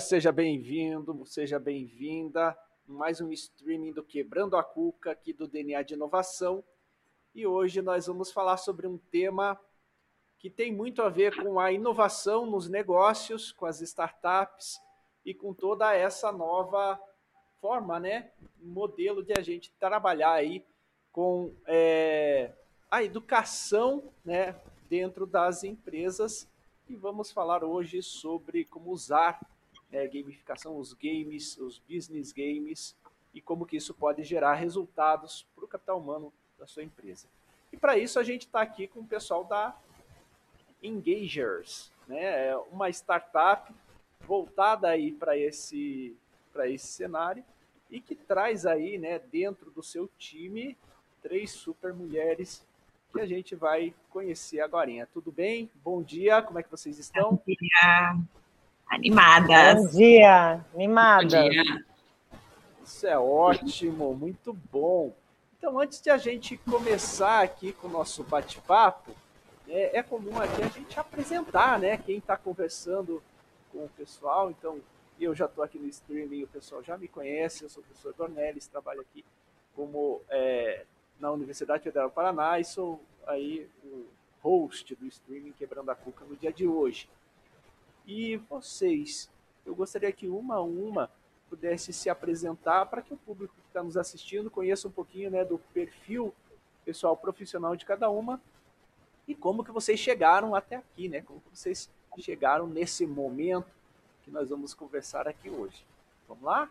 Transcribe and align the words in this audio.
seja 0.00 0.32
bem-vindo, 0.32 1.24
seja 1.26 1.58
bem-vinda. 1.58 2.56
Mais 2.86 3.20
um 3.20 3.30
streaming 3.32 3.92
do 3.92 4.02
Quebrando 4.02 4.56
a 4.56 4.64
Cuca 4.64 5.10
aqui 5.10 5.32
do 5.32 5.46
DNA 5.46 5.82
de 5.82 5.94
Inovação. 5.94 6.64
E 7.34 7.46
hoje 7.46 7.82
nós 7.82 8.06
vamos 8.06 8.32
falar 8.32 8.56
sobre 8.56 8.86
um 8.86 8.96
tema 8.96 9.58
que 10.38 10.48
tem 10.48 10.72
muito 10.72 11.02
a 11.02 11.08
ver 11.08 11.36
com 11.36 11.60
a 11.60 11.72
inovação 11.72 12.46
nos 12.46 12.68
negócios, 12.68 13.52
com 13.52 13.66
as 13.66 13.80
startups 13.80 14.80
e 15.24 15.34
com 15.34 15.52
toda 15.52 15.94
essa 15.94 16.32
nova 16.32 17.00
forma, 17.60 18.00
né, 18.00 18.32
modelo 18.60 19.22
de 19.22 19.32
a 19.38 19.40
gente 19.40 19.72
trabalhar 19.78 20.32
aí 20.32 20.64
com 21.12 21.54
é, 21.66 22.52
a 22.90 23.04
educação, 23.04 24.12
né, 24.24 24.60
dentro 24.88 25.26
das 25.26 25.62
empresas 25.64 26.48
e 26.88 26.96
vamos 26.96 27.30
falar 27.30 27.62
hoje 27.62 28.02
sobre 28.02 28.64
como 28.64 28.90
usar 28.90 29.40
é, 29.92 30.08
gamificação, 30.08 30.76
os 30.78 30.94
games, 30.94 31.56
os 31.58 31.78
business 31.78 32.32
games 32.32 32.96
e 33.34 33.40
como 33.40 33.66
que 33.66 33.76
isso 33.76 33.94
pode 33.94 34.24
gerar 34.24 34.54
resultados 34.54 35.46
para 35.54 35.64
o 35.64 35.68
capital 35.68 36.00
humano 36.00 36.32
da 36.58 36.66
sua 36.66 36.82
empresa. 36.82 37.28
E 37.70 37.76
para 37.76 37.96
isso 37.96 38.18
a 38.18 38.22
gente 38.22 38.46
está 38.46 38.62
aqui 38.62 38.86
com 38.86 39.00
o 39.00 39.06
pessoal 39.06 39.44
da 39.44 39.76
Engagers, 40.82 41.92
né? 42.08 42.48
É 42.48 42.56
uma 42.56 42.90
startup 42.90 43.72
voltada 44.20 44.88
aí 44.88 45.12
para 45.12 45.36
esse 45.36 46.16
para 46.52 46.68
esse 46.68 46.86
cenário 46.86 47.44
e 47.90 48.00
que 48.00 48.14
traz 48.14 48.66
aí, 48.66 48.98
né, 48.98 49.18
dentro 49.18 49.70
do 49.70 49.82
seu 49.82 50.08
time 50.18 50.76
três 51.22 51.50
super 51.50 51.94
mulheres 51.94 52.66
que 53.12 53.20
a 53.20 53.26
gente 53.26 53.54
vai 53.54 53.94
conhecer 54.10 54.60
agora. 54.60 55.06
Tudo 55.12 55.30
bem? 55.30 55.70
Bom 55.82 56.02
dia, 56.02 56.42
como 56.42 56.58
é 56.58 56.62
que 56.62 56.70
vocês 56.70 56.98
estão? 56.98 57.30
Bom 57.30 57.42
dia. 57.46 58.41
Animadas. 58.92 59.86
Bom 59.86 59.88
dia, 59.96 60.62
animadas. 60.74 61.32
Bom 61.32 61.48
dia. 61.48 61.84
Isso 62.84 63.06
é 63.06 63.18
ótimo, 63.18 64.14
muito 64.14 64.52
bom. 64.70 65.14
Então, 65.56 65.80
antes 65.80 65.98
de 66.02 66.10
a 66.10 66.18
gente 66.18 66.58
começar 66.58 67.40
aqui 67.40 67.72
com 67.72 67.88
o 67.88 67.90
nosso 67.90 68.22
bate-papo, 68.22 69.12
é, 69.66 69.98
é, 69.98 70.02
comum 70.02 70.38
aqui 70.38 70.62
a 70.62 70.68
gente 70.68 71.00
apresentar, 71.00 71.78
né? 71.78 71.96
Quem 71.96 72.18
está 72.18 72.36
conversando 72.36 73.22
com 73.72 73.78
o 73.78 73.88
pessoal. 73.96 74.50
Então, 74.50 74.78
eu 75.18 75.34
já 75.34 75.46
estou 75.46 75.64
aqui 75.64 75.78
no 75.78 75.88
streaming, 75.88 76.42
o 76.42 76.48
pessoal 76.48 76.82
já 76.82 76.98
me 76.98 77.08
conhece, 77.08 77.62
eu 77.62 77.70
sou 77.70 77.82
o 77.82 77.86
professor 77.86 78.12
Dornelles, 78.12 78.66
trabalho 78.66 79.00
aqui 79.00 79.24
como 79.74 80.20
é, 80.28 80.84
na 81.18 81.32
Universidade 81.32 81.82
Federal 81.82 82.10
do 82.10 82.12
Paraná 82.12 82.60
e 82.60 82.64
sou 82.64 83.02
aí 83.26 83.66
o 83.82 84.04
host 84.42 84.94
do 84.96 85.06
streaming 85.06 85.52
Quebrando 85.52 85.90
a 85.90 85.94
Cuca 85.94 86.26
no 86.26 86.36
dia 86.36 86.52
de 86.52 86.66
hoje. 86.66 87.08
E 88.06 88.36
vocês, 88.48 89.30
eu 89.64 89.74
gostaria 89.74 90.12
que 90.12 90.28
uma 90.28 90.56
a 90.56 90.62
uma 90.62 91.10
pudesse 91.48 91.92
se 91.92 92.08
apresentar 92.08 92.86
para 92.86 93.02
que 93.02 93.12
o 93.12 93.16
público 93.16 93.54
que 93.54 93.68
está 93.68 93.82
nos 93.82 93.96
assistindo 93.96 94.50
conheça 94.50 94.88
um 94.88 94.90
pouquinho 94.90 95.30
né, 95.30 95.44
do 95.44 95.58
perfil 95.58 96.34
pessoal 96.84 97.16
profissional 97.16 97.76
de 97.76 97.84
cada 97.84 98.08
uma 98.08 98.40
e 99.28 99.34
como 99.34 99.62
que 99.62 99.70
vocês 99.70 100.00
chegaram 100.00 100.54
até 100.54 100.76
aqui, 100.76 101.08
né? 101.08 101.20
Como 101.20 101.40
que 101.40 101.56
vocês 101.56 101.90
chegaram 102.18 102.66
nesse 102.66 103.06
momento 103.06 103.66
que 104.24 104.30
nós 104.30 104.50
vamos 104.50 104.74
conversar 104.74 105.28
aqui 105.28 105.48
hoje. 105.48 105.84
Vamos 106.28 106.44
lá? 106.44 106.68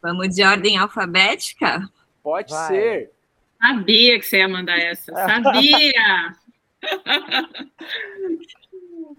Vamos 0.00 0.34
de 0.34 0.42
ordem 0.42 0.78
alfabética? 0.78 1.88
Pode 2.22 2.52
Vai. 2.52 2.68
ser. 2.68 3.12
Sabia 3.60 4.18
que 4.18 4.26
você 4.26 4.38
ia 4.38 4.48
mandar 4.48 4.78
essa. 4.78 5.12
Sabia! 5.12 6.36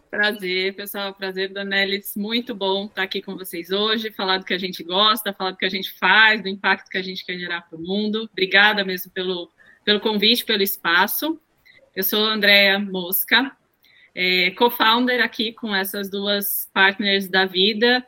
prazer, 0.09 0.75
pessoal. 0.75 1.13
Prazer, 1.13 1.53
Danelis. 1.53 2.15
Muito 2.15 2.55
bom 2.55 2.85
estar 2.85 3.03
aqui 3.03 3.21
com 3.21 3.35
vocês 3.35 3.69
hoje, 3.69 4.11
falar 4.11 4.39
do 4.39 4.45
que 4.45 4.53
a 4.53 4.57
gente 4.57 4.83
gosta, 4.83 5.33
falar 5.33 5.51
do 5.51 5.57
que 5.57 5.65
a 5.65 5.69
gente 5.69 5.91
faz, 5.97 6.41
do 6.41 6.49
impacto 6.49 6.89
que 6.89 6.97
a 6.97 7.01
gente 7.01 7.25
quer 7.25 7.37
gerar 7.37 7.61
para 7.61 7.77
o 7.77 7.81
mundo. 7.81 8.27
Obrigada 8.31 8.83
mesmo 8.83 9.11
pelo, 9.11 9.51
pelo 9.85 9.99
convite, 9.99 10.45
pelo 10.45 10.63
espaço. 10.63 11.39
Eu 11.95 12.03
sou 12.03 12.23
Andréa 12.23 12.79
Mosca, 12.79 13.55
é, 14.15 14.51
co-founder 14.51 15.23
aqui 15.23 15.53
com 15.53 15.75
essas 15.75 16.09
duas 16.09 16.69
partners 16.73 17.27
da 17.27 17.45
vida, 17.45 18.05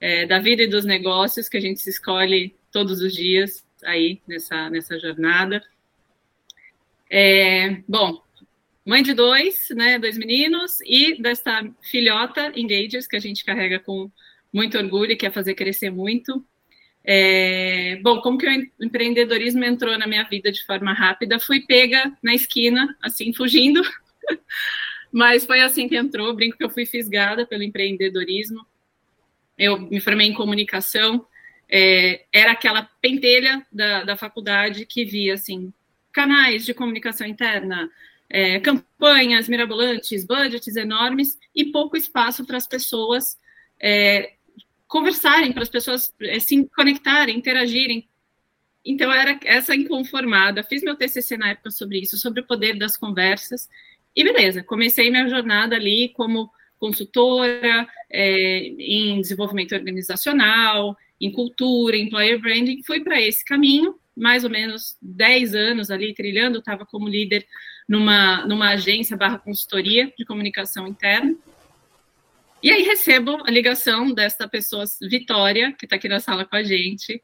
é, 0.00 0.26
da 0.26 0.38
vida 0.38 0.62
e 0.62 0.68
dos 0.68 0.84
negócios, 0.84 1.48
que 1.48 1.56
a 1.56 1.60
gente 1.60 1.80
se 1.80 1.90
escolhe 1.90 2.54
todos 2.70 3.00
os 3.00 3.12
dias 3.12 3.66
aí 3.84 4.20
nessa, 4.26 4.70
nessa 4.70 4.98
jornada. 4.98 5.62
É, 7.10 7.82
bom, 7.88 8.22
mãe 8.84 9.02
de 9.02 9.12
dois, 9.12 9.68
né, 9.70 9.98
dois 9.98 10.16
meninos, 10.16 10.78
e 10.84 11.20
desta 11.20 11.68
filhota 11.82 12.52
Engagers, 12.56 13.06
que 13.06 13.16
a 13.16 13.20
gente 13.20 13.44
carrega 13.44 13.78
com 13.78 14.10
muito 14.52 14.76
orgulho 14.78 15.12
e 15.12 15.16
quer 15.16 15.32
fazer 15.32 15.54
crescer 15.54 15.90
muito. 15.90 16.44
É, 17.02 17.96
bom, 18.02 18.20
como 18.20 18.36
que 18.36 18.46
o 18.46 18.84
empreendedorismo 18.84 19.64
entrou 19.64 19.96
na 19.98 20.06
minha 20.06 20.24
vida 20.24 20.50
de 20.52 20.64
forma 20.64 20.92
rápida? 20.92 21.38
Fui 21.38 21.60
pega 21.60 22.16
na 22.22 22.34
esquina, 22.34 22.96
assim, 23.02 23.32
fugindo, 23.32 23.82
mas 25.12 25.44
foi 25.44 25.60
assim 25.60 25.88
que 25.88 25.96
entrou. 25.96 26.34
Brinco 26.34 26.58
que 26.58 26.64
eu 26.64 26.70
fui 26.70 26.84
fisgada 26.84 27.46
pelo 27.46 27.62
empreendedorismo. 27.62 28.66
Eu 29.56 29.78
me 29.78 30.00
formei 30.00 30.26
em 30.26 30.34
comunicação, 30.34 31.26
é, 31.68 32.24
era 32.32 32.52
aquela 32.52 32.82
pentelha 33.00 33.64
da, 33.70 34.04
da 34.04 34.16
faculdade 34.16 34.84
que 34.86 35.04
via 35.04 35.34
assim 35.34 35.72
canais 36.12 36.64
de 36.64 36.74
comunicação 36.74 37.26
interna, 37.26 37.88
é, 38.30 38.60
campanhas 38.60 39.48
mirabolantes, 39.48 40.24
budgets 40.24 40.76
enormes 40.76 41.36
e 41.54 41.66
pouco 41.66 41.96
espaço 41.96 42.46
para 42.46 42.56
as 42.56 42.66
pessoas 42.66 43.36
é, 43.82 44.34
conversarem, 44.86 45.52
para 45.52 45.64
as 45.64 45.68
pessoas 45.68 46.14
é, 46.22 46.38
se 46.38 46.64
conectarem, 46.76 47.36
interagirem. 47.36 48.08
Então, 48.84 49.12
era 49.12 49.38
essa 49.44 49.74
inconformada. 49.74 50.62
Fiz 50.62 50.82
meu 50.82 50.96
TCC 50.96 51.36
na 51.36 51.50
época 51.50 51.70
sobre 51.70 51.98
isso, 51.98 52.16
sobre 52.16 52.40
o 52.40 52.46
poder 52.46 52.78
das 52.78 52.96
conversas. 52.96 53.68
E 54.14 54.24
beleza, 54.24 54.62
comecei 54.62 55.10
minha 55.10 55.28
jornada 55.28 55.76
ali 55.76 56.08
como 56.10 56.50
consultora 56.78 57.86
é, 58.10 58.58
em 58.78 59.20
desenvolvimento 59.20 59.74
organizacional, 59.74 60.96
em 61.20 61.30
cultura, 61.30 61.96
employer 61.96 62.40
branding, 62.40 62.82
fui 62.82 63.00
para 63.00 63.20
esse 63.20 63.44
caminho, 63.44 63.99
mais 64.20 64.44
ou 64.44 64.50
menos 64.50 64.96
10 65.00 65.54
anos 65.54 65.90
ali 65.90 66.14
trilhando, 66.14 66.58
estava 66.58 66.84
como 66.84 67.08
líder 67.08 67.46
numa, 67.88 68.46
numa 68.46 68.70
agência 68.70 69.16
barra 69.16 69.38
consultoria 69.38 70.12
de 70.16 70.24
comunicação 70.24 70.86
interna. 70.86 71.34
E 72.62 72.70
aí 72.70 72.82
recebo 72.82 73.42
a 73.46 73.50
ligação 73.50 74.12
desta 74.12 74.46
pessoa, 74.46 74.84
Vitória, 75.02 75.72
que 75.72 75.86
está 75.86 75.96
aqui 75.96 76.08
na 76.08 76.20
sala 76.20 76.44
com 76.44 76.56
a 76.56 76.62
gente, 76.62 77.22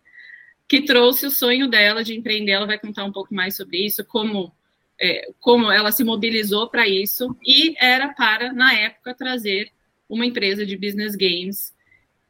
que 0.66 0.82
trouxe 0.82 1.26
o 1.26 1.30
sonho 1.30 1.68
dela 1.68 2.02
de 2.02 2.16
empreender. 2.16 2.52
Ela 2.52 2.66
vai 2.66 2.78
contar 2.78 3.04
um 3.04 3.12
pouco 3.12 3.34
mais 3.34 3.54
sobre 3.56 3.84
isso, 3.84 4.04
como, 4.04 4.52
é, 4.98 5.30
como 5.38 5.70
ela 5.70 5.92
se 5.92 6.02
mobilizou 6.02 6.68
para 6.68 6.88
isso, 6.88 7.36
e 7.44 7.74
era 7.78 8.14
para, 8.14 8.52
na 8.52 8.72
época, 8.72 9.14
trazer 9.14 9.70
uma 10.08 10.24
empresa 10.24 10.64
de 10.64 10.76
business 10.76 11.14
games 11.14 11.74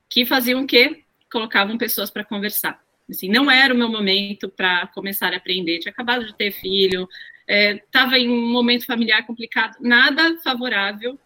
que 0.08 0.26
faziam 0.26 0.62
o 0.62 0.66
quê? 0.66 1.04
colocavam 1.30 1.76
pessoas 1.76 2.10
para 2.10 2.24
conversar. 2.24 2.82
Assim, 3.08 3.28
não 3.28 3.50
era 3.50 3.72
o 3.72 3.76
meu 3.76 3.88
momento 3.88 4.48
para 4.48 4.86
começar 4.88 5.32
a 5.32 5.36
aprender. 5.36 5.78
Tinha 5.78 5.92
acabado 5.92 6.26
de 6.26 6.34
ter 6.34 6.50
filho, 6.50 7.08
estava 7.48 8.16
é, 8.16 8.20
em 8.20 8.28
um 8.28 8.50
momento 8.50 8.84
familiar 8.84 9.24
complicado, 9.26 9.76
nada 9.80 10.38
favorável. 10.42 11.18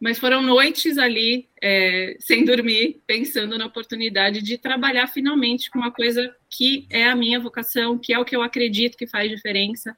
Mas 0.00 0.18
foram 0.18 0.42
noites 0.42 0.98
ali 0.98 1.48
é, 1.62 2.16
sem 2.20 2.44
dormir, 2.44 3.00
pensando 3.06 3.56
na 3.56 3.66
oportunidade 3.66 4.42
de 4.42 4.58
trabalhar 4.58 5.06
finalmente 5.06 5.70
com 5.70 5.78
uma 5.78 5.90
coisa 5.90 6.34
que 6.50 6.86
é 6.90 7.04
a 7.06 7.16
minha 7.16 7.40
vocação, 7.40 7.98
que 7.98 8.12
é 8.12 8.18
o 8.18 8.24
que 8.24 8.36
eu 8.36 8.42
acredito 8.42 8.98
que 8.98 9.06
faz 9.06 9.30
diferença. 9.30 9.96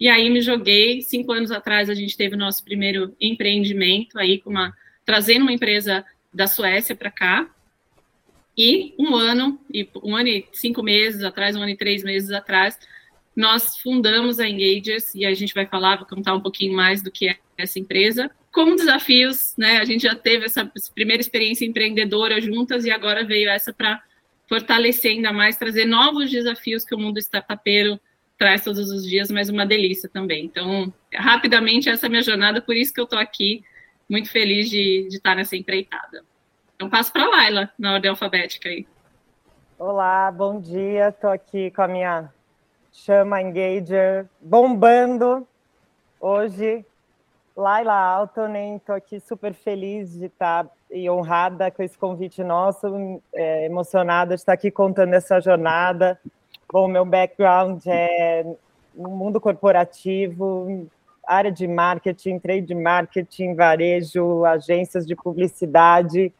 E 0.00 0.08
aí 0.08 0.30
me 0.30 0.40
joguei. 0.40 1.02
Cinco 1.02 1.32
anos 1.32 1.50
atrás 1.50 1.90
a 1.90 1.94
gente 1.94 2.16
teve 2.16 2.34
o 2.34 2.38
nosso 2.38 2.64
primeiro 2.64 3.14
empreendimento 3.20 4.18
aí 4.18 4.42
uma 4.46 4.74
trazendo 5.04 5.42
uma 5.42 5.52
empresa 5.52 6.04
da 6.32 6.46
Suécia 6.46 6.96
para 6.96 7.10
cá, 7.10 7.48
e 8.56 8.94
um 8.98 9.14
ano, 9.14 9.60
e 9.72 9.88
um 10.02 10.16
ano 10.16 10.28
e 10.28 10.46
cinco 10.52 10.82
meses 10.82 11.22
atrás, 11.22 11.56
um 11.56 11.62
ano 11.62 11.70
e 11.70 11.76
três 11.76 12.02
meses 12.04 12.30
atrás, 12.30 12.78
nós 13.34 13.78
fundamos 13.78 14.38
a 14.38 14.48
Engagers 14.48 15.14
e 15.14 15.24
a 15.26 15.34
gente 15.34 15.54
vai 15.54 15.66
falar, 15.66 15.96
vou 15.96 16.06
contar 16.06 16.34
um 16.34 16.40
pouquinho 16.40 16.74
mais 16.74 17.02
do 17.02 17.10
que 17.10 17.28
é 17.28 17.36
essa 17.58 17.78
empresa, 17.78 18.30
com 18.52 18.76
desafios, 18.76 19.54
né? 19.58 19.78
A 19.78 19.84
gente 19.84 20.02
já 20.02 20.14
teve 20.14 20.44
essa 20.44 20.70
primeira 20.94 21.20
experiência 21.20 21.64
empreendedora 21.64 22.40
juntas 22.40 22.84
e 22.84 22.90
agora 22.90 23.24
veio 23.24 23.50
essa 23.50 23.72
para 23.72 24.00
fortalecer 24.48 25.12
ainda 25.12 25.32
mais, 25.32 25.56
trazer 25.56 25.84
novos 25.84 26.30
desafios 26.30 26.84
que 26.84 26.94
o 26.94 26.98
mundo 26.98 27.18
startupeiro 27.18 27.98
traz 28.38 28.62
todos 28.62 28.90
os 28.90 29.04
dias, 29.04 29.30
mas 29.30 29.48
uma 29.48 29.66
delícia 29.66 30.08
também. 30.08 30.44
Então, 30.44 30.92
rapidamente, 31.12 31.88
essa 31.88 32.06
é 32.06 32.08
a 32.08 32.10
minha 32.10 32.22
jornada, 32.22 32.60
por 32.60 32.76
isso 32.76 32.92
que 32.92 33.00
eu 33.00 33.04
estou 33.04 33.18
aqui, 33.18 33.64
muito 34.08 34.30
feliz 34.30 34.68
de, 34.68 35.08
de 35.08 35.16
estar 35.16 35.34
nessa 35.34 35.56
empreitada. 35.56 36.24
Então 36.76 36.90
passo 36.90 37.12
para 37.12 37.24
a 37.24 37.28
Laila, 37.28 37.70
na 37.78 37.94
ordem 37.94 38.10
alfabética 38.10 38.68
aí. 38.68 38.86
Olá, 39.78 40.30
bom 40.32 40.60
dia. 40.60 41.08
Estou 41.08 41.30
aqui 41.30 41.70
com 41.70 41.82
a 41.82 41.88
minha 41.88 42.32
chama 42.92 43.40
Engager 43.40 44.26
bombando 44.40 45.46
hoje 46.20 46.84
Laila 47.56 47.92
Altonen, 47.92 48.76
estou 48.76 48.94
aqui 48.94 49.20
super 49.20 49.54
feliz 49.54 50.18
de 50.18 50.26
estar 50.26 50.66
e 50.90 51.08
honrada 51.08 51.70
com 51.70 51.82
esse 51.82 51.96
convite 51.96 52.42
nosso, 52.42 53.20
é, 53.32 53.66
emocionada 53.66 54.34
de 54.34 54.40
estar 54.40 54.52
aqui 54.52 54.70
contando 54.70 55.14
essa 55.14 55.40
jornada. 55.40 56.20
Bom, 56.72 56.88
meu 56.88 57.04
background 57.04 57.84
é 57.86 58.44
no 58.94 59.10
mundo 59.10 59.40
corporativo, 59.40 60.88
área 61.24 61.52
de 61.52 61.68
marketing, 61.68 62.40
trade 62.40 62.74
marketing, 62.74 63.54
varejo, 63.54 64.44
agências 64.44 65.06
de 65.06 65.14
publicidade 65.14 66.32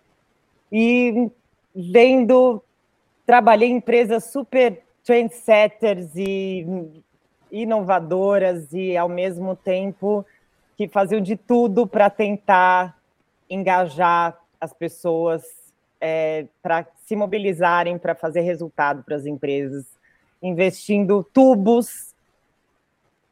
e 0.77 1.31
vendo, 1.73 2.61
trabalhei 3.25 3.69
em 3.69 3.77
empresas 3.77 4.25
super 4.25 4.83
trendsetters 5.05 6.17
e 6.17 6.67
inovadoras 7.53 8.73
e 8.73 8.97
ao 8.97 9.09
mesmo 9.09 9.55
tempo 9.55 10.27
que 10.77 10.89
faziam 10.89 11.21
de 11.21 11.37
tudo 11.37 11.87
para 11.87 12.11
tentar 12.11 12.99
engajar 13.49 14.37
as 14.61 14.73
pessoas 14.73 15.45
é, 16.01 16.47
para 16.61 16.85
se 17.05 17.15
mobilizarem 17.15 17.97
para 17.97 18.17
fazer 18.17 18.41
resultado 18.41 19.05
para 19.05 19.15
as 19.15 19.27
empresas, 19.27 19.87
investindo 20.43 21.23
tubos 21.23 22.13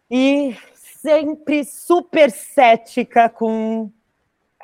e 0.08 0.56
sempre 0.74 1.64
super 1.64 2.30
cética 2.30 3.28
com 3.28 3.90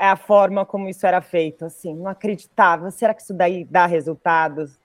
a 0.06 0.16
forma 0.16 0.64
como 0.64 0.88
isso 0.88 1.04
era 1.06 1.20
feito, 1.20 1.64
assim, 1.64 1.92
não 1.94 2.06
acreditava, 2.06 2.90
será 2.90 3.12
que 3.12 3.22
isso 3.22 3.34
daí 3.34 3.64
dá 3.64 3.84
resultados? 3.84 4.78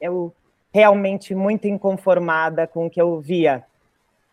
Eu 0.00 0.32
realmente 0.72 1.34
muito 1.34 1.66
inconformada 1.66 2.66
com 2.66 2.86
o 2.86 2.90
que 2.90 3.02
eu 3.02 3.20
via. 3.20 3.64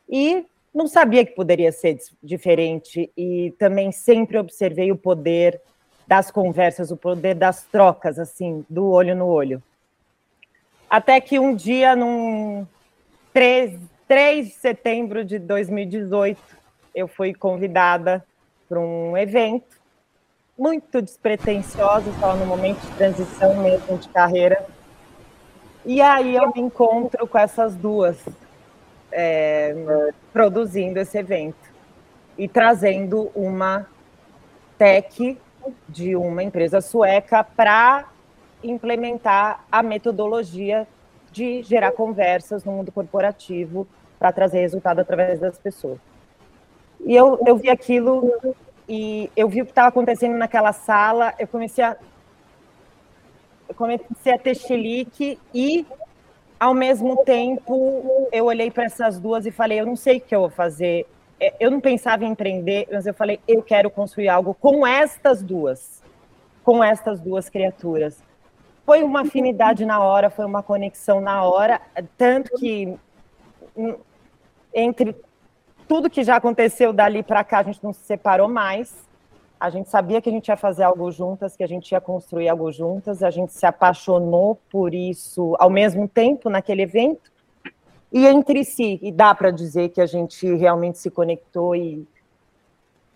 E 0.07 0.45
não 0.73 0.87
sabia 0.87 1.25
que 1.25 1.31
poderia 1.31 1.71
ser 1.71 1.97
diferente 2.21 3.11
e 3.17 3.53
também 3.57 3.91
sempre 3.91 4.37
observei 4.37 4.91
o 4.91 4.95
poder 4.95 5.59
das 6.07 6.29
conversas, 6.29 6.91
o 6.91 6.97
poder 6.97 7.33
das 7.33 7.63
trocas, 7.63 8.19
assim, 8.19 8.63
do 8.69 8.87
olho 8.87 9.15
no 9.15 9.25
olho. 9.25 9.61
Até 10.87 11.19
que 11.19 11.39
um 11.39 11.55
dia, 11.55 11.95
num 11.95 12.65
3, 13.33 13.79
3 14.07 14.47
de 14.47 14.53
setembro 14.53 15.25
de 15.25 15.37
2018, 15.39 16.41
eu 16.95 17.07
fui 17.07 17.33
convidada 17.33 18.23
para 18.67 18.79
um 18.79 19.15
evento 19.17 19.78
muito 20.59 21.01
despretensioso, 21.01 22.09
estava 22.09 22.35
no 22.35 22.45
momento 22.45 22.81
de 22.81 22.91
transição 22.97 23.55
mesmo 23.63 23.97
de 23.97 24.09
carreira. 24.09 24.65
E 25.85 26.01
aí 26.01 26.35
eu 26.35 26.51
me 26.53 26.59
encontro 26.59 27.25
com 27.25 27.37
essas 27.37 27.77
duas 27.77 28.17
é, 29.09 30.11
produzindo 30.33 30.99
esse 30.99 31.17
evento 31.17 31.69
e 32.37 32.45
trazendo 32.45 33.31
uma 33.33 33.87
tech 34.77 35.37
de 35.87 36.15
uma 36.17 36.43
empresa 36.43 36.81
sueca 36.81 37.41
para 37.41 38.09
implementar 38.61 39.63
a 39.71 39.81
metodologia 39.81 40.85
de 41.31 41.63
gerar 41.63 41.93
conversas 41.93 42.65
no 42.65 42.73
mundo 42.73 42.91
corporativo 42.91 43.87
para 44.17 44.33
trazer 44.33 44.59
resultado 44.59 44.99
através 44.99 45.39
das 45.39 45.57
pessoas. 45.57 45.99
E 47.05 47.15
eu, 47.15 47.39
eu 47.45 47.55
vi 47.55 47.69
aquilo 47.69 48.29
e 48.89 49.31
eu 49.37 49.47
vi 49.47 49.61
o 49.61 49.65
que 49.65 49.71
estava 49.71 49.87
acontecendo 49.87 50.35
naquela 50.35 50.73
sala, 50.73 51.33
eu 51.37 51.47
comecei 51.47 51.83
a 51.83 51.95
eu 53.67 53.75
comecei 53.75 54.33
a 54.33 54.37
ter 54.37 54.55
chilique 54.55 55.39
e 55.53 55.85
ao 56.59 56.73
mesmo 56.73 57.23
tempo, 57.23 58.27
eu 58.31 58.45
olhei 58.45 58.69
para 58.69 58.83
essas 58.83 59.19
duas 59.19 59.45
e 59.45 59.51
falei: 59.51 59.79
eu 59.79 59.85
não 59.85 59.95
sei 59.95 60.17
o 60.17 60.21
que 60.21 60.35
eu 60.35 60.41
vou 60.41 60.49
fazer. 60.49 61.07
É, 61.39 61.53
eu 61.59 61.71
não 61.71 61.79
pensava 61.79 62.25
em 62.25 62.31
empreender, 62.31 62.87
mas 62.91 63.05
eu 63.05 63.13
falei: 63.13 63.39
eu 63.47 63.61
quero 63.61 63.89
construir 63.89 64.27
algo 64.27 64.53
com 64.53 64.85
estas 64.85 65.41
duas, 65.41 66.03
com 66.63 66.83
estas 66.83 67.19
duas 67.19 67.49
criaturas. 67.49 68.21
Foi 68.85 69.03
uma 69.03 69.21
afinidade 69.21 69.85
na 69.85 69.99
hora, 69.99 70.29
foi 70.29 70.45
uma 70.45 70.63
conexão 70.63 71.21
na 71.21 71.43
hora, 71.43 71.79
tanto 72.17 72.57
que 72.57 72.97
hum, 73.77 73.95
entre 74.73 75.15
tudo 75.89 76.09
que 76.09 76.23
já 76.23 76.37
aconteceu 76.37 76.93
dali 76.93 77.21
para 77.21 77.43
cá, 77.43 77.59
a 77.59 77.63
gente 77.63 77.83
não 77.83 77.91
se 77.91 78.03
separou 78.03 78.47
mais 78.47 79.09
a 79.59 79.69
gente 79.69 79.89
sabia 79.89 80.21
que 80.21 80.29
a 80.29 80.31
gente 80.31 80.47
ia 80.47 80.55
fazer 80.55 80.83
algo 80.83 81.11
juntas, 81.11 81.57
que 81.57 81.63
a 81.63 81.67
gente 81.67 81.91
ia 81.91 81.99
construir 81.99 82.47
algo 82.47 82.71
juntas, 82.71 83.21
a 83.21 83.29
gente 83.29 83.51
se 83.51 83.65
apaixonou 83.65 84.57
por 84.69 84.93
isso 84.93 85.53
ao 85.59 85.69
mesmo 85.69 86.07
tempo 86.07 86.49
naquele 86.49 86.83
evento 86.83 87.29
e 88.11 88.25
entre 88.25 88.63
si, 88.63 88.97
e 89.03 89.11
dá 89.11 89.35
para 89.35 89.51
dizer 89.51 89.89
que 89.89 89.99
a 89.99 90.05
gente 90.05 90.47
realmente 90.55 90.97
se 90.97 91.11
conectou 91.11 91.75
e, 91.75 92.07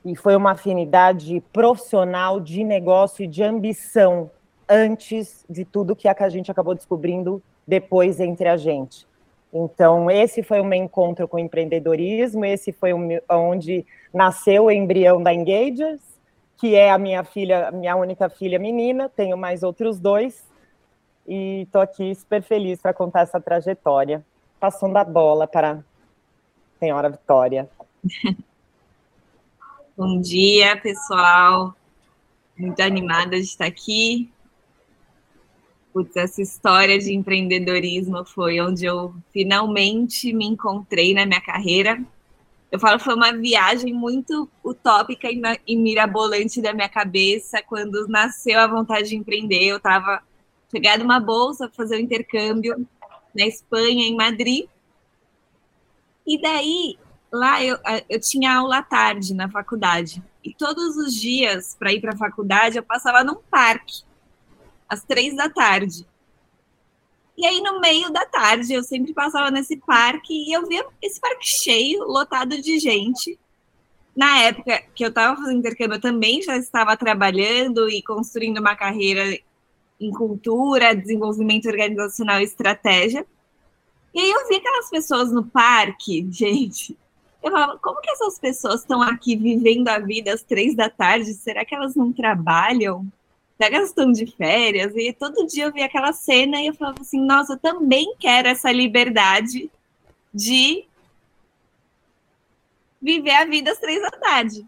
e 0.03 0.15
foi 0.17 0.35
uma 0.35 0.51
afinidade 0.51 1.41
profissional 1.53 2.41
de 2.41 2.63
negócio 2.63 3.23
e 3.23 3.27
de 3.27 3.41
ambição 3.41 4.29
antes 4.67 5.45
de 5.49 5.63
tudo 5.63 5.95
que 5.95 6.09
a 6.09 6.29
gente 6.29 6.51
acabou 6.51 6.75
descobrindo 6.75 7.41
depois 7.65 8.19
entre 8.19 8.49
a 8.49 8.57
gente. 8.57 9.07
Então, 9.53 10.09
esse 10.09 10.41
foi 10.41 10.59
o 10.59 10.65
meu 10.65 10.81
encontro 10.81 11.27
com 11.27 11.37
o 11.37 11.39
empreendedorismo, 11.39 12.43
esse 12.43 12.73
foi 12.73 12.91
onde 13.29 13.85
nasceu 14.11 14.65
o 14.65 14.71
embrião 14.71 15.21
da 15.21 15.31
Engagers, 15.31 16.01
que 16.57 16.73
é 16.73 16.89
a 16.89 16.97
minha 16.97 17.23
filha, 17.23 17.69
minha 17.71 17.95
única 17.95 18.27
filha 18.29 18.57
menina, 18.57 19.07
tenho 19.09 19.37
mais 19.37 19.61
outros 19.61 19.99
dois, 19.99 20.43
e 21.27 21.61
estou 21.61 21.81
aqui 21.81 22.15
super 22.15 22.41
feliz 22.41 22.81
para 22.81 22.95
contar 22.95 23.21
essa 23.21 23.39
trajetória. 23.39 24.25
Passando 24.59 24.97
a 24.97 25.03
bola 25.03 25.45
para 25.45 25.73
a 25.73 25.83
senhora 26.79 27.11
Vitória. 27.11 27.69
Bom 29.95 30.19
dia, 30.19 30.75
pessoal. 30.81 31.75
Muito 32.57 32.81
animada 32.81 33.35
de 33.35 33.43
estar 33.43 33.65
aqui. 33.65 34.32
Putz, 35.93 36.15
essa 36.15 36.41
história 36.41 36.97
de 36.97 37.13
empreendedorismo 37.13 38.25
foi 38.25 38.59
onde 38.59 38.85
eu 38.85 39.13
finalmente 39.31 40.33
me 40.33 40.45
encontrei 40.45 41.13
na 41.13 41.25
minha 41.25 41.41
carreira 41.41 42.03
eu 42.73 42.79
falo 42.79 42.97
que 42.97 43.03
foi 43.03 43.13
uma 43.13 43.31
viagem 43.31 43.93
muito 43.93 44.49
utópica 44.65 45.27
e, 45.67 45.75
mirabolante 45.75 46.59
da 46.59 46.73
minha 46.73 46.89
cabeça. 46.89 47.61
Quando 47.61 48.07
nasceu 48.07 48.59
a 48.59 48.65
vontade 48.65 49.09
de 49.09 49.15
empreender, 49.15 49.63
eu 49.65 49.77
estava 49.77 50.23
chegada 50.71 51.03
uma 51.03 51.19
bolsa 51.19 51.67
para 51.67 51.75
fazer 51.75 51.97
um 51.97 51.99
intercâmbio 51.99 52.83
na 53.31 53.45
Espanha, 53.45 54.07
em 54.07 54.15
Madrid. 54.15 54.65
E 56.25 56.41
daí, 56.41 56.97
lá 57.31 57.63
eu, 57.63 57.77
eu 58.09 58.19
tinha 58.19 58.55
aula 58.55 58.79
à 58.79 58.81
tarde 58.81 59.35
na 59.35 59.47
faculdade. 59.47 60.23
E 60.43 60.51
todos 60.51 60.97
os 60.97 61.13
dias, 61.13 61.75
para 61.77 61.93
ir 61.93 62.01
para 62.01 62.13
a 62.13 62.17
faculdade, 62.17 62.75
eu 62.75 62.83
passava 62.83 63.23
num 63.23 63.37
parque, 63.51 64.01
às 64.87 65.03
três 65.03 65.35
da 65.35 65.49
tarde. 65.49 66.05
E 67.35 67.45
aí, 67.45 67.61
no 67.61 67.79
meio 67.79 68.11
da 68.11 68.25
tarde, 68.25 68.73
eu 68.73 68.83
sempre 68.83 69.13
passava 69.13 69.49
nesse 69.49 69.77
parque 69.77 70.33
e 70.33 70.53
eu 70.53 70.67
via 70.67 70.85
esse 71.01 71.19
parque 71.19 71.47
cheio, 71.47 72.03
lotado 72.03 72.61
de 72.61 72.77
gente. 72.77 73.39
Na 74.15 74.39
época 74.43 74.83
que 74.93 75.03
eu 75.03 75.09
estava 75.09 75.35
fazendo 75.35 75.57
intercâmbio, 75.57 75.95
eu 75.95 76.01
também 76.01 76.41
já 76.43 76.55
estava 76.55 76.95
trabalhando 76.95 77.89
e 77.89 78.03
construindo 78.03 78.59
uma 78.59 78.75
carreira 78.75 79.39
em 79.99 80.11
cultura, 80.11 80.95
desenvolvimento 80.95 81.67
organizacional 81.67 82.39
e 82.39 82.43
estratégia. 82.43 83.25
E 84.13 84.19
aí 84.19 84.29
eu 84.29 84.47
vi 84.47 84.57
aquelas 84.57 84.89
pessoas 84.89 85.31
no 85.31 85.43
parque, 85.43 86.27
gente. 86.29 86.95
Eu 87.41 87.51
falava, 87.51 87.77
como 87.79 87.99
que 87.99 88.11
essas 88.11 88.39
pessoas 88.39 88.81
estão 88.81 89.01
aqui 89.01 89.35
vivendo 89.35 89.87
a 89.89 89.99
vida 89.99 90.33
às 90.33 90.43
três 90.43 90.75
da 90.75 90.89
tarde? 90.89 91.33
Será 91.33 91.65
que 91.65 91.73
elas 91.73 91.95
não 91.95 92.13
trabalham? 92.13 93.05
Pega 93.57 93.81
estão 93.81 94.11
de 94.11 94.25
férias, 94.25 94.93
e 94.95 95.13
todo 95.13 95.47
dia 95.47 95.65
eu 95.65 95.73
via 95.73 95.85
aquela 95.85 96.13
cena 96.13 96.61
e 96.61 96.67
eu 96.67 96.73
falava 96.73 97.01
assim, 97.01 97.23
nossa, 97.23 97.53
eu 97.53 97.59
também 97.59 98.15
quero 98.19 98.47
essa 98.47 98.71
liberdade 98.71 99.69
de 100.33 100.85
viver 103.01 103.35
a 103.35 103.45
vida 103.45 103.71
às 103.71 103.79
três 103.79 104.01
da 104.01 104.11
tarde. 104.11 104.65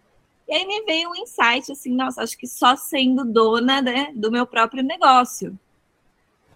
E 0.48 0.54
aí 0.54 0.66
me 0.66 0.84
veio 0.84 1.10
um 1.10 1.16
insight 1.16 1.72
assim, 1.72 1.96
nossa, 1.96 2.22
acho 2.22 2.38
que 2.38 2.48
só 2.48 2.76
sendo 2.76 3.26
dona 3.26 3.82
né, 3.82 4.12
do 4.14 4.32
meu 4.32 4.46
próprio 4.46 4.84
negócio 4.84 5.58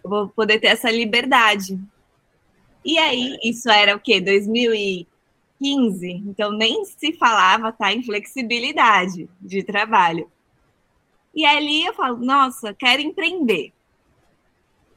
eu 0.04 0.10
vou 0.10 0.30
poder 0.30 0.60
ter 0.60 0.68
essa 0.68 0.90
liberdade. 0.90 1.80
E 2.84 2.98
aí, 2.98 3.38
isso 3.44 3.70
era 3.70 3.96
o 3.96 4.00
quê? 4.00 4.20
2015? 4.22 6.12
Então 6.28 6.52
nem 6.52 6.86
se 6.86 7.14
falava 7.14 7.72
tá, 7.72 7.94
em 7.94 8.04
flexibilidade 8.04 9.30
de 9.42 9.64
trabalho. 9.64 10.32
E 11.34 11.46
ali 11.46 11.86
eu 11.86 11.94
falo, 11.94 12.18
nossa, 12.18 12.74
quero 12.74 13.02
empreender. 13.02 13.72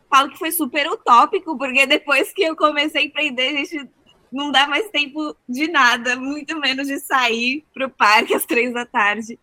Falo 0.09 0.31
que 0.31 0.39
foi 0.39 0.51
super 0.51 0.91
utópico, 0.91 1.57
porque 1.57 1.87
depois 1.87 2.33
que 2.33 2.43
eu 2.43 2.57
comecei 2.57 3.03
a 3.03 3.05
empreender, 3.05 3.49
a 3.49 3.65
gente 3.65 3.91
não 4.31 4.51
dá 4.51 4.67
mais 4.67 4.89
tempo 4.91 5.37
de 5.49 5.69
nada, 5.69 6.17
muito 6.17 6.59
menos 6.59 6.87
de 6.87 6.99
sair 6.99 7.65
para 7.73 7.87
o 7.87 7.91
parque 7.91 8.33
às 8.35 8.45
três 8.45 8.73
da 8.73 8.87
tarde. 8.87 9.39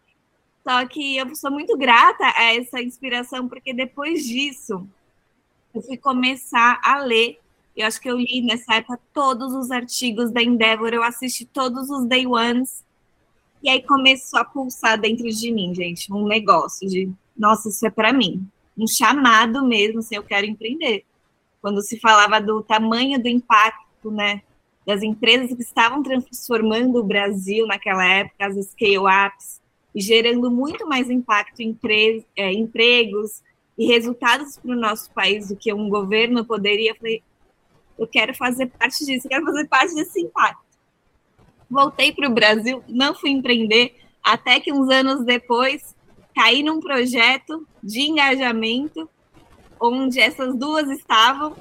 Só 0.67 0.85
que 0.85 1.17
eu 1.17 1.35
sou 1.35 1.51
muito 1.51 1.77
grata 1.77 2.25
a 2.35 2.55
essa 2.55 2.81
inspiração, 2.81 3.47
porque 3.47 3.73
depois 3.73 4.23
disso 4.25 4.87
eu 5.73 5.81
fui 5.81 5.97
começar 5.97 6.79
a 6.83 6.99
ler. 6.99 7.39
Eu 7.75 7.87
acho 7.87 8.01
que 8.01 8.09
eu 8.09 8.17
li 8.17 8.41
nessa 8.41 8.75
época 8.75 8.99
todos 9.13 9.53
os 9.53 9.71
artigos 9.71 10.31
da 10.31 10.43
Endeavor, 10.43 10.89
eu 10.89 11.03
assisti 11.03 11.45
todos 11.45 11.89
os 11.89 12.05
Day 12.05 12.27
Ones 12.27 12.83
E 13.61 13.69
aí 13.69 13.81
começou 13.81 14.39
a 14.39 14.45
pulsar 14.45 14.99
dentro 14.99 15.29
de 15.29 15.51
mim, 15.51 15.73
gente, 15.75 16.11
um 16.13 16.25
negócio 16.25 16.87
de, 16.87 17.11
nossa, 17.37 17.69
isso 17.69 17.85
é 17.85 17.89
para 17.89 18.13
mim. 18.13 18.47
Um 18.77 18.87
chamado 18.87 19.65
mesmo, 19.65 19.99
assim, 19.99 20.15
eu 20.15 20.23
quero 20.23 20.45
empreender. 20.45 21.03
Quando 21.61 21.81
se 21.81 21.99
falava 21.99 22.39
do 22.39 22.63
tamanho 22.63 23.21
do 23.21 23.27
impacto, 23.27 24.09
né, 24.09 24.41
das 24.85 25.03
empresas 25.03 25.53
que 25.53 25.61
estavam 25.61 26.01
transformando 26.01 26.99
o 26.99 27.03
Brasil 27.03 27.67
naquela 27.67 28.05
época, 28.05 28.47
as 28.47 28.55
scale-ups, 28.69 29.61
e 29.93 30.01
gerando 30.01 30.49
muito 30.49 30.87
mais 30.87 31.09
impacto 31.09 31.61
em 31.61 31.77
é, 32.35 32.53
empregos 32.53 33.43
e 33.77 33.87
resultados 33.87 34.57
para 34.57 34.71
o 34.71 34.79
nosso 34.79 35.11
país 35.11 35.49
do 35.49 35.55
que 35.55 35.73
um 35.73 35.89
governo 35.89 36.45
poderia. 36.45 36.91
Eu 36.91 36.95
falei, 36.95 37.23
eu 37.97 38.07
quero 38.07 38.33
fazer 38.33 38.67
parte 38.67 39.05
disso, 39.05 39.27
eu 39.27 39.29
quero 39.29 39.45
fazer 39.45 39.67
parte 39.67 39.93
desse 39.95 40.21
impacto. 40.21 40.68
Voltei 41.69 42.11
para 42.11 42.27
o 42.27 42.33
Brasil, 42.33 42.83
não 42.87 43.13
fui 43.13 43.29
empreender, 43.29 43.95
até 44.23 44.59
que 44.59 44.73
uns 44.73 44.89
anos 44.89 45.23
depois 45.23 45.95
caí 46.35 46.63
num 46.63 46.79
projeto 46.79 47.67
de 47.83 48.01
engajamento 48.01 49.09
onde 49.79 50.19
essas 50.19 50.55
duas 50.55 50.89
estavam. 50.89 51.55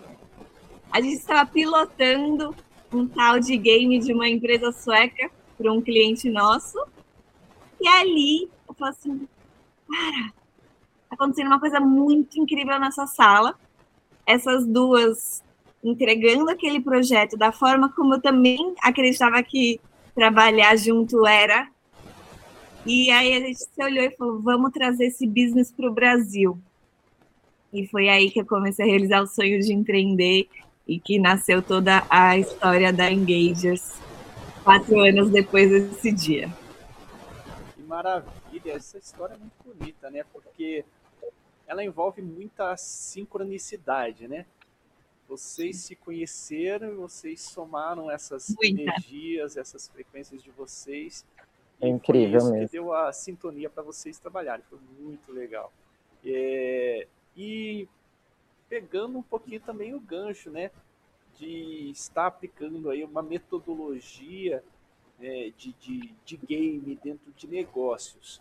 A 0.91 1.01
gente 1.01 1.17
estava 1.17 1.49
pilotando 1.49 2.55
um 2.93 3.07
tal 3.07 3.39
de 3.39 3.57
game 3.57 3.99
de 3.99 4.13
uma 4.13 4.29
empresa 4.29 4.73
sueca 4.73 5.31
para 5.57 5.73
um 5.73 5.81
cliente 5.81 6.31
nosso. 6.31 6.79
E 7.81 7.87
ali 7.87 8.51
eu 8.69 8.75
falei 8.75 8.95
assim, 8.95 9.29
cara, 9.91 10.33
tá 11.09 11.15
acontecendo 11.15 11.49
uma 11.49 11.61
coisa 11.61 11.81
muito 11.81 12.41
incrível 12.41 12.79
nessa 12.81 13.07
sala. 13.07 13.55
Essas 14.27 14.67
duas 14.67 15.45
entregando 15.83 16.51
aquele 16.51 16.81
projeto 16.81 17.37
da 17.37 17.53
forma 17.53 17.93
como 17.93 18.15
eu 18.15 18.21
também 18.21 18.75
acreditava 18.83 19.43
que 19.43 19.81
trabalhar 20.19 20.77
junto 20.77 21.25
era. 21.25 21.69
E 22.85 23.09
aí 23.13 23.33
a 23.35 23.41
gente 23.41 23.61
se 23.61 23.83
olhou 23.83 24.05
e 24.05 24.11
falou: 24.17 24.41
vamos 24.41 24.73
trazer 24.73 25.07
esse 25.07 25.25
business 25.25 25.71
para 25.71 25.89
o 25.89 25.95
Brasil. 25.95 26.59
E 27.73 27.87
foi 27.87 28.09
aí 28.09 28.29
que 28.29 28.41
eu 28.41 28.47
comecei 28.47 28.85
a 28.85 28.89
realizar 28.89 29.23
o 29.23 29.27
sonho 29.29 29.61
de 29.61 29.73
empreender 29.73 30.49
e 30.87 30.99
que 30.99 31.21
nasceu 31.21 31.63
toda 31.63 32.05
a 32.11 32.37
história 32.37 32.93
da 32.93 33.13
Engagers 33.13 34.01
quatro 34.65 34.99
anos 35.01 35.31
depois 35.31 35.71
desse 35.71 36.11
dia. 36.11 36.49
Que 37.77 37.83
maravilha! 37.83 38.73
Essa 38.73 38.99
história 38.99 39.35
é 39.35 39.39
muito 39.39 39.53
bonita, 39.65 40.11
né? 40.11 40.25
Porque 40.33 40.85
ela 41.67 41.85
envolve 41.85 42.23
muita 42.23 42.77
sincronicidade, 42.77 44.27
né? 44.27 44.47
Vocês 45.29 45.77
se 45.77 45.95
conheceram, 45.95 46.97
vocês 46.97 47.43
somaram 47.43 48.11
essas 48.11 48.49
Muita. 48.49 48.83
energias, 48.83 49.57
essas 49.59 49.87
frequências 49.87 50.43
de 50.43 50.51
vocês. 50.51 51.27
É 51.81 51.87
incrível 51.87 52.39
isso 52.39 52.51
mesmo. 52.51 52.67
que 52.67 52.73
deu 52.73 52.95
a 52.95 53.13
sintonia 53.13 53.69
para 53.69 53.83
vocês 53.83 54.19
trabalharem. 54.19 54.65
Foi 54.71 54.79
muito 54.99 55.31
legal. 55.31 55.73
É, 56.25 57.07
e 57.37 57.87
pegando 58.69 59.19
um 59.19 59.23
pouquinho 59.23 59.61
também 59.61 59.95
o 59.95 60.01
gancho, 60.01 60.51
né? 60.51 60.71
De 61.37 61.91
estar 61.91 62.27
aplicando 62.27 62.89
aí 62.91 63.05
uma 63.05 63.23
metodologia 63.23 64.65
é, 65.21 65.53
de, 65.57 65.73
de, 65.75 66.15
de 66.25 66.37
game 66.39 66.99
dentro 67.03 67.31
de 67.33 67.47
negócios. 67.47 68.41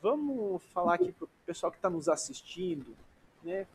Vamos 0.00 0.62
falar 0.72 0.94
aqui 0.94 1.12
para 1.12 1.24
o 1.24 1.28
pessoal 1.44 1.72
que 1.72 1.78
está 1.78 1.90
nos 1.90 2.08
assistindo, 2.08 2.96
né? 3.42 3.66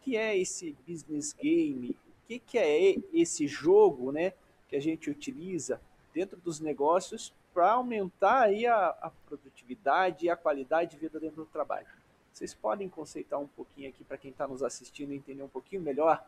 Que 0.00 0.16
é 0.16 0.36
esse 0.36 0.76
business 0.86 1.32
game? 1.32 1.90
O 1.90 2.26
que, 2.26 2.38
que 2.38 2.58
é 2.58 2.96
esse 3.12 3.46
jogo 3.46 4.12
né, 4.12 4.32
que 4.68 4.76
a 4.76 4.80
gente 4.80 5.10
utiliza 5.10 5.80
dentro 6.14 6.38
dos 6.40 6.60
negócios 6.60 7.32
para 7.52 7.72
aumentar 7.72 8.42
aí 8.42 8.66
a, 8.66 8.88
a, 8.88 9.10
produtividade 9.26 10.26
e 10.26 10.30
a 10.30 10.36
qualidade 10.36 10.92
de 10.92 10.98
vida 10.98 11.18
dentro 11.18 11.44
do 11.44 11.46
trabalho? 11.46 11.86
Vocês 12.32 12.54
podem 12.54 12.88
conceitar 12.88 13.40
um 13.40 13.48
pouquinho 13.48 13.88
aqui 13.88 14.04
para 14.04 14.16
quem 14.16 14.30
está 14.30 14.46
nos 14.46 14.62
assistindo 14.62 15.12
entender 15.12 15.42
um 15.42 15.48
pouquinho 15.48 15.82
melhor? 15.82 16.24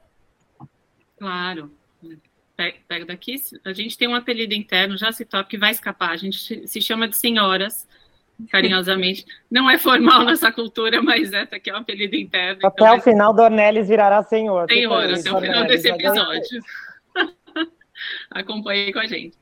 Claro. 1.17 1.71
Pega 2.89 3.07
daqui. 3.07 3.37
A 3.65 3.73
gente 3.73 3.97
tem 3.97 4.09
um 4.09 4.15
apelido 4.15 4.53
interno, 4.53 4.97
já 4.97 5.13
se 5.13 5.25
top, 5.25 5.49
que 5.49 5.57
vai 5.57 5.71
escapar. 5.71 6.11
A 6.11 6.17
gente 6.17 6.67
se 6.67 6.81
chama 6.81 7.09
de 7.09 7.17
senhoras 7.17 7.87
carinhosamente. 8.51 9.25
Não 9.51 9.71
é 9.71 9.79
formal 9.79 10.25
nessa 10.25 10.51
cultura, 10.51 11.03
mas 11.03 11.33
é, 11.33 11.43
aqui 11.43 11.71
é 11.71 11.75
um 11.75 11.79
apelido 11.79 12.17
interno. 12.17 12.61
Até 12.65 12.85
então, 12.85 12.99
o 12.99 13.01
final, 13.01 13.35
Dornelis 13.35 13.89
virará 13.89 14.23
senhor. 14.23 14.67
Senhor, 14.71 15.11
até 15.11 15.33
o 15.33 15.41
final 15.41 15.67
desse 15.67 15.89
episódio. 15.89 16.61
Acompanhe 18.31 18.93
com 18.93 18.99
a 18.99 19.07
gente. 19.07 19.37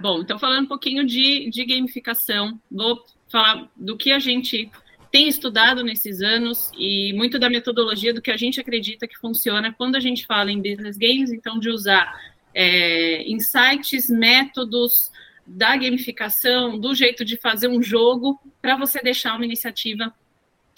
Bom, 0.00 0.20
então 0.20 0.38
falando 0.38 0.64
um 0.64 0.68
pouquinho 0.68 1.04
de, 1.04 1.48
de 1.50 1.64
gamificação, 1.64 2.60
vou 2.70 3.02
falar 3.30 3.68
do 3.76 3.96
que 3.96 4.12
a 4.12 4.18
gente 4.18 4.70
tem 5.10 5.28
estudado 5.28 5.84
nesses 5.84 6.20
anos 6.20 6.70
e 6.76 7.12
muito 7.14 7.38
da 7.38 7.48
metodologia 7.48 8.12
do 8.12 8.20
que 8.20 8.32
a 8.32 8.36
gente 8.36 8.60
acredita 8.60 9.06
que 9.06 9.16
funciona 9.16 9.72
quando 9.72 9.94
a 9.94 10.00
gente 10.00 10.26
fala 10.26 10.50
em 10.50 10.60
business 10.60 10.96
games, 10.96 11.30
então 11.30 11.58
de 11.58 11.70
usar 11.70 12.12
é, 12.52 13.22
insights, 13.30 14.10
métodos, 14.10 15.12
da 15.46 15.76
gamificação, 15.76 16.78
do 16.78 16.94
jeito 16.94 17.24
de 17.24 17.36
fazer 17.36 17.68
um 17.68 17.82
jogo, 17.82 18.40
para 18.62 18.76
você 18.76 19.00
deixar 19.00 19.36
uma 19.36 19.44
iniciativa 19.44 20.12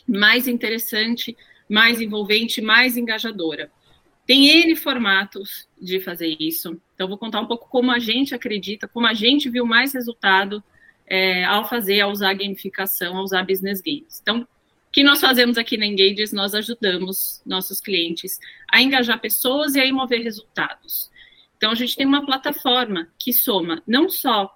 mais 0.06 0.48
interessante, 0.48 1.36
mais 1.68 2.00
envolvente, 2.00 2.60
mais 2.60 2.96
engajadora. 2.96 3.70
Tem 4.26 4.48
N 4.48 4.74
formatos 4.74 5.68
de 5.80 6.00
fazer 6.00 6.36
isso. 6.40 6.80
Então, 6.94 7.06
vou 7.06 7.16
contar 7.16 7.40
um 7.40 7.46
pouco 7.46 7.68
como 7.68 7.92
a 7.92 7.98
gente 7.98 8.34
acredita, 8.34 8.88
como 8.88 9.06
a 9.06 9.14
gente 9.14 9.48
viu 9.48 9.64
mais 9.64 9.94
resultado 9.94 10.62
é, 11.06 11.44
ao 11.44 11.68
fazer, 11.68 12.00
ao 12.00 12.10
usar 12.10 12.34
gamificação, 12.34 13.16
ao 13.16 13.22
usar 13.22 13.44
business 13.44 13.80
games. 13.80 14.18
Então, 14.20 14.40
o 14.40 14.46
que 14.90 15.04
nós 15.04 15.20
fazemos 15.20 15.56
aqui 15.56 15.76
na 15.76 15.86
Engages, 15.86 16.32
nós 16.32 16.54
ajudamos 16.54 17.40
nossos 17.46 17.80
clientes 17.80 18.40
a 18.68 18.82
engajar 18.82 19.20
pessoas 19.20 19.76
e 19.76 19.80
a 19.80 19.92
mover 19.92 20.22
resultados. 20.22 21.10
Então, 21.56 21.70
a 21.70 21.74
gente 21.74 21.96
tem 21.96 22.06
uma 22.06 22.26
plataforma 22.26 23.08
que 23.18 23.32
soma 23.32 23.82
não 23.86 24.08
só 24.08 24.55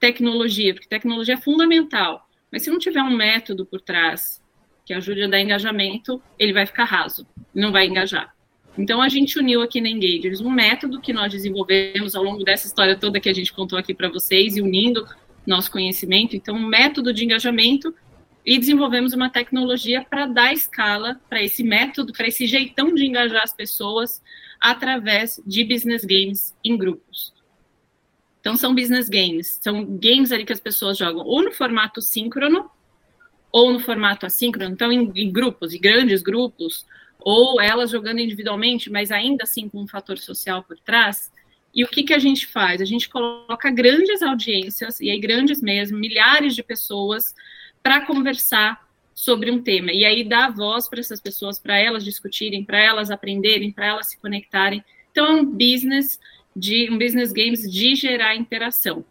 tecnologia, 0.00 0.72
porque 0.74 0.88
tecnologia 0.88 1.34
é 1.34 1.40
fundamental, 1.40 2.26
mas 2.50 2.62
se 2.62 2.70
não 2.70 2.78
tiver 2.78 3.02
um 3.02 3.14
método 3.14 3.64
por 3.64 3.80
trás 3.80 4.42
que 4.84 4.94
ajude 4.94 5.22
a 5.22 5.28
dar 5.28 5.40
engajamento, 5.40 6.20
ele 6.38 6.52
vai 6.52 6.66
ficar 6.66 6.84
raso, 6.84 7.26
não 7.54 7.70
vai 7.70 7.86
engajar. 7.86 8.34
Então, 8.78 9.02
a 9.02 9.08
gente 9.08 9.38
uniu 9.38 9.60
aqui 9.62 9.80
na 9.80 9.88
Engagers 9.88 10.40
um 10.40 10.50
método 10.50 11.00
que 11.00 11.12
nós 11.12 11.30
desenvolvemos 11.30 12.14
ao 12.14 12.22
longo 12.22 12.42
dessa 12.42 12.66
história 12.66 12.96
toda 12.96 13.20
que 13.20 13.28
a 13.28 13.32
gente 13.32 13.52
contou 13.52 13.78
aqui 13.78 13.92
para 13.92 14.08
vocês 14.08 14.56
e 14.56 14.62
unindo 14.62 15.06
nosso 15.46 15.70
conhecimento. 15.70 16.34
Então, 16.34 16.56
um 16.56 16.66
método 16.66 17.12
de 17.12 17.24
engajamento 17.24 17.94
e 18.44 18.58
desenvolvemos 18.58 19.12
uma 19.12 19.28
tecnologia 19.28 20.04
para 20.08 20.26
dar 20.26 20.52
escala 20.52 21.20
para 21.28 21.42
esse 21.42 21.62
método, 21.62 22.12
para 22.12 22.28
esse 22.28 22.46
jeitão 22.46 22.94
de 22.94 23.04
engajar 23.04 23.42
as 23.42 23.52
pessoas 23.52 24.22
através 24.58 25.40
de 25.46 25.64
business 25.64 26.04
games 26.04 26.56
em 26.64 26.76
grupos. 26.76 27.34
Então, 28.40 28.56
são 28.56 28.74
business 28.74 29.08
games, 29.08 29.58
são 29.60 29.84
games 29.84 30.32
ali 30.32 30.44
que 30.44 30.52
as 30.52 30.60
pessoas 30.60 30.96
jogam 30.96 31.24
ou 31.24 31.42
no 31.42 31.52
formato 31.52 32.00
síncrono 32.00 32.70
ou 33.52 33.72
no 33.72 33.80
formato 33.80 34.26
assíncrono, 34.26 34.72
então 34.72 34.92
em, 34.92 35.10
em 35.14 35.30
grupos, 35.30 35.74
em 35.74 35.80
grandes 35.80 36.22
grupos, 36.22 36.86
ou 37.18 37.60
elas 37.60 37.90
jogando 37.90 38.20
individualmente, 38.20 38.90
mas 38.90 39.10
ainda 39.10 39.44
assim 39.44 39.68
com 39.68 39.82
um 39.82 39.88
fator 39.88 40.18
social 40.18 40.62
por 40.62 40.78
trás. 40.78 41.30
E 41.74 41.84
o 41.84 41.88
que, 41.88 42.02
que 42.02 42.14
a 42.14 42.18
gente 42.18 42.46
faz? 42.46 42.80
A 42.80 42.84
gente 42.84 43.08
coloca 43.08 43.70
grandes 43.70 44.22
audiências, 44.22 45.00
e 45.00 45.10
aí 45.10 45.20
grandes 45.20 45.60
mesmo, 45.60 45.98
milhares 45.98 46.54
de 46.54 46.62
pessoas, 46.62 47.34
para 47.82 48.04
conversar 48.06 48.88
sobre 49.14 49.50
um 49.50 49.62
tema. 49.62 49.92
E 49.92 50.04
aí 50.04 50.24
dá 50.24 50.48
voz 50.48 50.88
para 50.88 51.00
essas 51.00 51.20
pessoas, 51.20 51.58
para 51.58 51.78
elas 51.78 52.04
discutirem, 52.04 52.64
para 52.64 52.78
elas 52.78 53.10
aprenderem, 53.10 53.70
para 53.70 53.86
elas 53.86 54.06
se 54.06 54.18
conectarem. 54.18 54.82
Então 55.10 55.26
é 55.26 55.32
um 55.32 55.44
business 55.44 56.18
de 56.54 56.90
um 56.90 56.98
business 56.98 57.32
games 57.32 57.70
de 57.70 57.94
gerar 57.94 58.36
interação. 58.36 59.04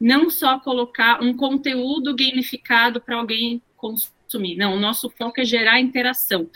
Não 0.00 0.28
só 0.28 0.58
colocar 0.58 1.22
um 1.22 1.34
conteúdo 1.34 2.14
gamificado 2.14 3.00
para 3.00 3.16
alguém 3.16 3.62
consumir. 3.76 4.56
Não, 4.56 4.76
o 4.76 4.80
nosso 4.80 5.10
foco 5.10 5.40
é 5.40 5.44
gerar 5.44 5.80
interação. 5.80 6.48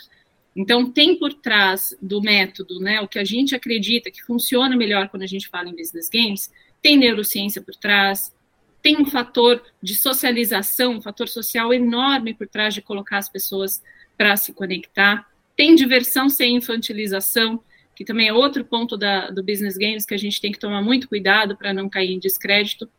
Então, 0.55 0.91
tem 0.91 1.17
por 1.17 1.33
trás 1.33 1.95
do 2.01 2.21
método, 2.21 2.79
né, 2.79 2.99
o 3.01 3.07
que 3.07 3.19
a 3.19 3.23
gente 3.23 3.55
acredita 3.55 4.11
que 4.11 4.23
funciona 4.23 4.75
melhor 4.75 5.07
quando 5.09 5.23
a 5.23 5.27
gente 5.27 5.47
fala 5.47 5.69
em 5.69 5.75
business 5.75 6.09
games, 6.09 6.51
tem 6.81 6.97
neurociência 6.97 7.61
por 7.61 7.75
trás, 7.75 8.33
tem 8.81 8.97
um 8.97 9.05
fator 9.05 9.61
de 9.81 9.95
socialização, 9.95 10.95
um 10.95 11.01
fator 11.01 11.27
social 11.27 11.73
enorme 11.73 12.33
por 12.33 12.47
trás 12.47 12.73
de 12.73 12.81
colocar 12.81 13.17
as 13.17 13.29
pessoas 13.29 13.83
para 14.17 14.35
se 14.35 14.53
conectar, 14.53 15.29
tem 15.55 15.75
diversão 15.75 16.29
sem 16.29 16.55
infantilização, 16.55 17.61
que 17.99 18.05
também 18.05 18.29
é 18.29 18.33
outro 18.33 18.63
ponto 18.63 18.95
da, 18.95 19.29
do 19.29 19.43
business 19.43 19.75
games 19.75 20.05
que 20.05 20.13
a 20.13 20.17
gente 20.17 20.39
tem 20.39 20.53
que 20.53 20.57
tomar 20.57 20.81
muito 20.81 21.09
cuidado 21.09 21.57
para 21.57 21.73
não 21.73 21.89
cair 21.89 22.13
em 22.13 22.17
descrédito. 22.17 22.89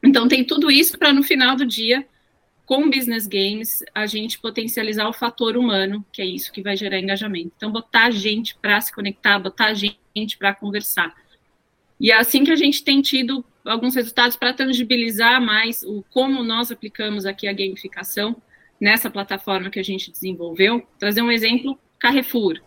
Então, 0.00 0.28
tem 0.28 0.44
tudo 0.44 0.70
isso 0.70 0.96
para 0.96 1.12
no 1.12 1.24
final 1.24 1.56
do 1.56 1.66
dia, 1.66 2.06
com 2.64 2.88
business 2.88 3.26
games, 3.26 3.82
a 3.92 4.06
gente 4.06 4.38
potencializar 4.38 5.08
o 5.08 5.12
fator 5.12 5.56
humano, 5.56 6.06
que 6.12 6.22
é 6.22 6.24
isso 6.24 6.52
que 6.52 6.62
vai 6.62 6.76
gerar 6.76 7.00
engajamento. 7.00 7.50
Então, 7.56 7.72
botar 7.72 8.12
gente 8.12 8.54
para 8.54 8.80
se 8.80 8.94
conectar, 8.94 9.40
botar 9.40 9.74
gente 9.74 10.38
para 10.38 10.54
conversar. 10.54 11.12
E 11.98 12.12
é 12.12 12.14
assim 12.14 12.44
que 12.44 12.52
a 12.52 12.56
gente 12.56 12.84
tem 12.84 13.02
tido 13.02 13.44
alguns 13.64 13.96
resultados 13.96 14.36
para 14.36 14.52
tangibilizar 14.52 15.42
mais 15.42 15.82
o 15.82 16.04
como 16.10 16.44
nós 16.44 16.70
aplicamos 16.70 17.26
aqui 17.26 17.48
a 17.48 17.52
gamificação 17.52 18.40
nessa 18.80 19.10
plataforma 19.10 19.68
que 19.68 19.80
a 19.80 19.84
gente 19.84 20.12
desenvolveu. 20.12 20.86
Trazer 20.96 21.22
um 21.22 21.30
exemplo, 21.32 21.76
Carrefour. 21.98 22.60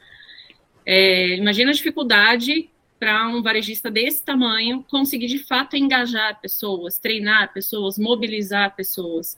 É, 0.86 1.36
imagina 1.36 1.72
a 1.72 1.74
dificuldade 1.74 2.70
para 3.00 3.27
um 3.27 3.42
varejista 3.42 3.89
desse 3.92 4.24
tamanho 4.24 4.86
conseguir 4.89 5.27
de 5.27 5.39
fato 5.39 5.75
engajar 5.75 6.39
pessoas, 6.39 6.98
treinar 6.98 7.54
pessoas, 7.54 7.98
mobilizar 7.98 8.75
pessoas. 8.75 9.38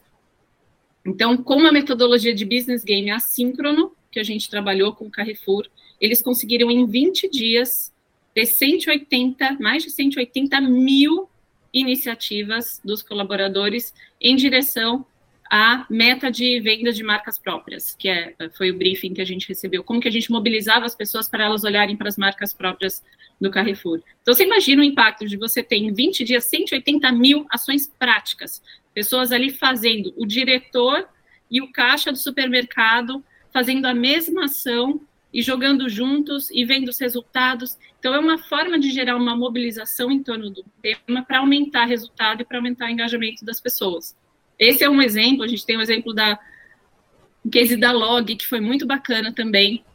Então, 1.05 1.37
com 1.37 1.65
a 1.65 1.71
metodologia 1.71 2.35
de 2.35 2.45
business 2.45 2.83
game 2.83 3.09
assíncrono, 3.09 3.93
que 4.11 4.19
a 4.19 4.23
gente 4.23 4.49
trabalhou 4.49 4.93
com 4.93 5.05
o 5.05 5.11
Carrefour, 5.11 5.67
eles 5.99 6.21
conseguiram 6.21 6.69
em 6.69 6.85
20 6.85 7.29
dias 7.29 7.93
ter 8.33 8.45
180, 8.45 9.57
mais 9.59 9.83
de 9.83 9.89
180 9.89 10.61
mil 10.61 11.29
iniciativas 11.73 12.81
dos 12.83 13.01
colaboradores 13.01 13.93
em 14.19 14.35
direção 14.35 15.05
à 15.49 15.85
meta 15.89 16.31
de 16.31 16.59
venda 16.59 16.91
de 16.91 17.03
marcas 17.03 17.39
próprias, 17.39 17.95
que 17.97 18.09
é, 18.09 18.33
foi 18.55 18.71
o 18.71 18.77
briefing 18.77 19.13
que 19.13 19.21
a 19.21 19.25
gente 19.25 19.47
recebeu, 19.47 19.83
como 19.83 19.99
que 19.99 20.07
a 20.07 20.11
gente 20.11 20.31
mobilizava 20.31 20.85
as 20.85 20.95
pessoas 20.95 21.29
para 21.29 21.45
elas 21.45 21.63
olharem 21.63 21.95
para 21.95 22.07
as 22.07 22.17
marcas 22.17 22.53
próprias 22.53 23.03
do 23.39 23.51
Carrefour. 23.51 24.01
Então, 24.21 24.33
você 24.33 24.43
imagina 24.43 24.81
o 24.81 24.85
impacto 24.85 25.27
de 25.27 25.37
você 25.37 25.61
ter 25.61 25.77
em 25.77 25.93
20 25.93 26.23
dias 26.23 26.45
180 26.45 27.11
mil 27.11 27.45
ações 27.49 27.87
práticas, 27.87 28.61
pessoas 28.93 29.31
ali 29.31 29.51
fazendo, 29.51 30.13
o 30.17 30.25
diretor 30.25 31.07
e 31.49 31.61
o 31.61 31.71
caixa 31.71 32.11
do 32.11 32.17
supermercado 32.17 33.23
fazendo 33.51 33.85
a 33.85 33.93
mesma 33.93 34.45
ação 34.45 35.01
e 35.33 35.41
jogando 35.41 35.87
juntos 35.89 36.49
e 36.51 36.65
vendo 36.65 36.89
os 36.89 36.99
resultados. 36.99 37.77
Então, 37.99 38.13
é 38.13 38.19
uma 38.19 38.37
forma 38.37 38.79
de 38.79 38.89
gerar 38.89 39.15
uma 39.15 39.35
mobilização 39.35 40.11
em 40.11 40.21
torno 40.21 40.49
do 40.49 40.63
tema 40.81 41.23
para 41.23 41.39
aumentar 41.39 41.85
resultado 41.85 42.41
e 42.41 42.45
para 42.45 42.57
aumentar 42.57 42.87
o 42.87 42.89
engajamento 42.89 43.45
das 43.45 43.59
pessoas. 43.59 44.15
Esse 44.59 44.83
é 44.83 44.89
um 44.89 45.01
exemplo, 45.01 45.43
a 45.43 45.47
gente 45.47 45.65
tem 45.65 45.75
o 45.75 45.79
um 45.79 45.81
exemplo 45.81 46.13
da 46.13 46.39
o 47.43 47.49
case 47.49 47.77
da 47.77 47.93
Log, 47.93 48.35
que 48.35 48.45
foi 48.45 48.59
muito 48.59 48.85
bacana 48.85 49.31
também, 49.31 49.85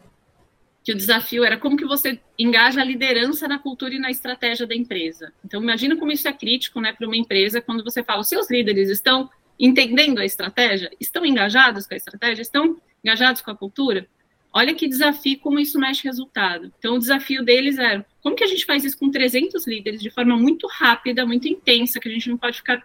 que 0.83 0.93
o 0.93 0.97
desafio 0.97 1.45
era 1.45 1.57
como 1.59 1.77
que 1.77 1.85
você 1.85 2.19
engaja 2.39 2.81
a 2.81 2.85
liderança 2.85 3.47
na 3.47 3.59
cultura 3.59 3.95
e 3.95 3.99
na 3.99 4.11
estratégia 4.11 4.67
da 4.67 4.75
empresa. 4.75 5.33
Então, 5.45 5.63
imagina 5.63 5.97
como 5.97 6.11
isso 6.11 6.27
é 6.27 6.33
crítico 6.33 6.81
né, 6.81 6.93
para 6.93 7.07
uma 7.07 7.17
empresa 7.17 7.61
quando 7.61 7.85
você 7.85 8.03
fala, 8.03 8.21
os 8.21 8.29
seus 8.29 8.51
líderes 8.51 8.89
estão 8.89 9.31
entendendo 9.61 10.19
a 10.19 10.25
estratégia, 10.25 10.91
estão 10.99 11.25
engajados 11.25 11.87
com 11.87 11.95
a 11.95 11.97
estratégia, 11.97 12.43
estão 12.43 12.77
engajados 13.05 13.43
com 13.43 13.51
a 13.51 13.57
cultura. 13.57 14.09
Olha 14.53 14.75
que 14.75 14.89
desafio, 14.89 15.39
como 15.39 15.61
isso 15.61 15.79
mexe 15.79 16.05
resultado. 16.05 16.73
Então, 16.79 16.97
o 16.97 16.99
desafio 16.99 17.45
deles 17.45 17.79
era, 17.79 18.05
como 18.23 18.35
que 18.35 18.45
a 18.45 18.49
gente 18.49 18.67
faz 18.67 18.83
isso 18.83 18.99
com 18.99 19.11
300 19.11 19.67
líderes 19.67 20.03
de 20.03 20.11
forma 20.11 20.37
muito 20.37 20.67
rápida, 20.67 21.25
muito 21.25 21.47
intensa, 21.47 22.01
que 22.01 22.09
a 22.09 22.13
gente 22.13 22.29
não 22.29 22.37
pode 22.37 22.57
ficar 22.57 22.83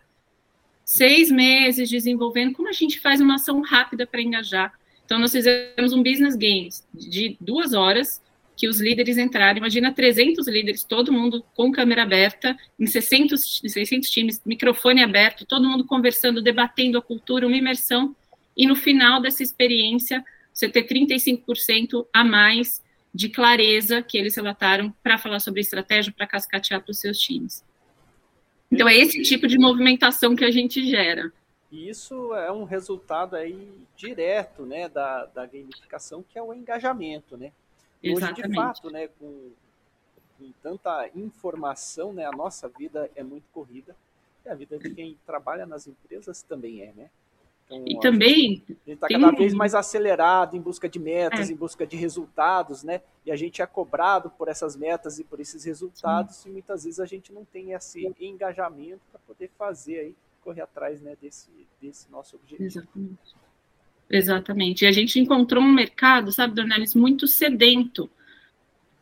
seis 0.88 1.29
meses 1.29 1.89
desenvolvendo, 1.89 2.53
como 2.53 2.70
a 2.70 2.72
gente 2.72 3.01
faz 3.01 3.20
uma 3.20 3.36
ação 3.36 3.60
rápida 3.60 4.08
para 4.08 4.22
engajar. 4.22 4.74
Então, 5.06 5.20
nós 5.20 5.34
fizemos 5.34 5.91
um 5.91 6.01
business 6.01 6.34
games 6.38 6.88
de 6.94 7.36
duas 7.41 7.74
horas, 7.74 8.22
que 8.56 8.67
os 8.70 8.79
líderes 8.79 9.17
entraram, 9.17 9.58
imagina 9.58 9.94
300 9.94 10.48
líderes, 10.48 10.84
todo 10.84 11.12
mundo 11.12 11.46
com 11.53 11.72
câmera 11.72 12.03
aberta, 12.03 12.58
em 12.79 12.88
600, 12.88 13.62
600 13.67 14.10
times, 14.10 14.41
microfone 14.46 15.03
aberto, 15.03 15.46
todo 15.46 15.67
mundo 15.67 15.86
conversando, 15.86 16.41
debatendo 16.41 16.98
a 16.98 17.01
cultura, 17.01 17.46
uma 17.46 17.58
imersão, 17.58 18.15
e 18.56 18.65
no 18.65 18.75
final 18.75 19.22
dessa 19.22 19.44
experiência, 19.44 20.24
você 20.51 20.70
ter 20.70 20.88
35% 20.88 22.08
a 22.12 22.24
mais 22.24 22.82
de 23.13 23.29
clareza 23.29 24.01
que 24.01 24.17
eles 24.17 24.36
relataram 24.36 24.91
para 25.03 25.17
falar 25.17 25.39
sobre 25.39 25.62
estratégia, 25.62 26.13
para 26.15 26.26
cascatear 26.26 26.82
para 26.82 26.91
os 26.91 27.00
seus 27.00 27.19
times. 27.19 27.63
Então, 28.71 28.88
é 28.88 28.95
esse 28.95 29.21
tipo 29.21 29.47
de 29.47 29.58
movimentação 29.58 30.36
que 30.36 30.43
a 30.43 30.51
gente 30.51 30.86
gera. 30.89 31.32
E 31.71 31.89
isso 31.89 32.34
é 32.34 32.51
um 32.51 32.63
resultado 32.63 33.36
aí 33.36 33.71
direto, 33.95 34.65
né, 34.65 34.88
da, 34.88 35.25
da 35.25 35.45
gamificação, 35.45 36.23
que 36.23 36.38
é 36.38 36.41
o 36.41 36.53
engajamento, 36.53 37.36
né? 37.36 37.51
Hoje, 38.03 38.34
de 38.34 38.56
fato, 38.56 38.89
né, 38.89 39.10
com, 39.19 39.51
com 40.38 40.51
tanta 40.62 41.10
informação, 41.15 42.13
né, 42.13 42.25
a 42.25 42.32
nossa 42.32 42.69
vida 42.69 43.10
é 43.15 43.23
muito 43.23 43.45
corrida, 43.51 43.95
e 44.45 44.49
a 44.49 44.56
vida 44.56 44.77
de 44.77 44.93
quem 44.93 45.17
trabalha 45.25 45.65
nas 45.65 45.88
empresas 45.88 46.41
também 46.41 46.82
é, 46.82 46.93
né? 46.93 47.10
Então, 47.69 47.84
e 47.86 47.99
também 47.99 48.63
está 48.88 49.10
cada 49.10 49.32
vez 49.32 49.53
mais 49.53 49.75
acelerado 49.75 50.56
em 50.56 50.62
busca 50.62 50.88
de 50.88 50.99
metas, 50.99 51.49
é. 51.49 51.53
em 51.53 51.56
busca 51.56 51.86
de 51.86 51.97
resultados, 51.97 52.82
né? 52.82 53.01
E 53.25 53.32
a 53.32 53.36
gente 53.36 53.62
é 53.62 53.65
cobrado 53.65 54.30
por 54.30 54.47
essas 54.47 54.77
metas 54.77 55.19
e 55.19 55.23
por 55.23 55.39
esses 55.41 55.65
resultados, 55.65 56.38
Sim. 56.38 56.49
e 56.49 56.51
muitas 56.53 56.86
vezes 56.86 56.99
a 56.99 57.06
gente 57.06 57.34
não 57.34 57.43
tem 57.43 57.73
esse 57.73 58.10
engajamento 58.21 59.01
para 59.12 59.19
poder 59.27 59.51
fazer 59.58 59.99
aí 59.99 60.15
correr 60.41 60.62
atrás 60.62 61.01
né, 61.01 61.17
desse, 61.21 61.49
desse 61.82 62.10
nosso 62.10 62.38
objetivo. 62.38 62.63
Exatamente. 62.63 63.36
Exatamente. 64.10 64.86
E 64.86 64.88
a 64.88 64.91
gente 64.93 65.19
encontrou 65.19 65.62
um 65.62 65.71
mercado, 65.71 66.32
sabe, 66.32 66.56
Dornelis, 66.56 66.95
muito 66.95 67.27
sedento 67.27 68.10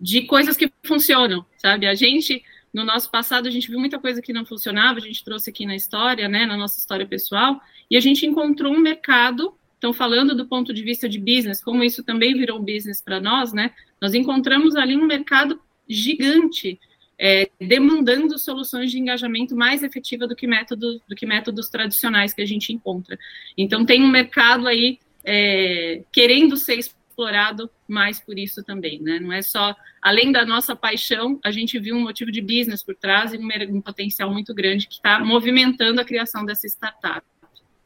de 0.01 0.23
coisas 0.23 0.58
que 0.58 0.71
funcionam, 0.84 1.45
sabe? 1.58 1.86
A 1.86 1.93
gente, 1.93 2.43
no 2.75 2.83
nosso 2.83 3.09
passado, 3.09 3.47
a 3.47 3.51
gente 3.51 3.69
viu 3.69 3.79
muita 3.79 3.97
coisa 3.97 4.21
que 4.21 4.33
não 4.33 4.45
funcionava, 4.45 4.99
a 4.99 5.01
gente 5.01 5.23
trouxe 5.23 5.49
aqui 5.49 5.65
na 5.65 5.77
história, 5.77 6.27
né, 6.27 6.45
na 6.45 6.57
nossa 6.57 6.77
história 6.77 7.05
pessoal, 7.05 7.57
e 7.89 7.95
a 7.95 8.01
gente 8.01 8.25
encontrou 8.25 8.73
um 8.73 8.79
mercado, 8.79 9.55
então 9.77 9.93
falando 9.93 10.35
do 10.35 10.45
ponto 10.45 10.73
de 10.73 10.83
vista 10.83 11.07
de 11.07 11.17
business, 11.17 11.63
como 11.63 11.85
isso 11.85 12.03
também 12.03 12.33
virou 12.33 12.59
business 12.59 13.01
para 13.01 13.21
nós, 13.21 13.53
né, 13.53 13.71
nós 14.01 14.13
encontramos 14.13 14.75
ali 14.75 14.93
um 14.97 15.05
mercado 15.05 15.57
gigante 15.88 16.77
é, 17.17 17.49
demandando 17.61 18.38
soluções 18.38 18.91
de 18.91 18.99
engajamento 18.99 19.55
mais 19.55 19.81
efetiva 19.81 20.27
do 20.27 20.35
que, 20.35 20.45
método, 20.45 21.01
do 21.07 21.15
que 21.15 21.25
métodos 21.25 21.69
tradicionais 21.69 22.33
que 22.33 22.41
a 22.41 22.45
gente 22.45 22.73
encontra. 22.73 23.17
Então, 23.57 23.85
tem 23.85 24.03
um 24.03 24.09
mercado 24.09 24.67
aí 24.67 24.99
é, 25.23 26.03
querendo 26.11 26.57
ser 26.57 26.77
explorado 27.15 27.69
mais 27.88 28.19
por 28.19 28.38
isso 28.38 28.62
também, 28.63 29.01
né? 29.01 29.19
Não 29.19 29.32
é 29.32 29.41
só, 29.41 29.73
além 30.01 30.32
da 30.32 30.45
nossa 30.45 30.75
paixão, 30.75 31.39
a 31.43 31.49
gente 31.49 31.80
viu 31.80 31.95
um 31.95 32.01
motivo 32.01 32.30
de 32.32 32.41
business 32.41 32.84
por 32.84 32.95
trás 32.95 33.34
e 33.34 33.38
um, 33.38 33.47
um 33.78 33.82
potencial 33.82 34.30
muito 34.32 34.54
grande 34.54 34.88
que 34.88 34.95
está 34.95 35.19
movimentando 35.19 36.01
a 36.01 36.06
criação 36.06 36.45
dessa 36.45 36.67
startup. 36.67 37.25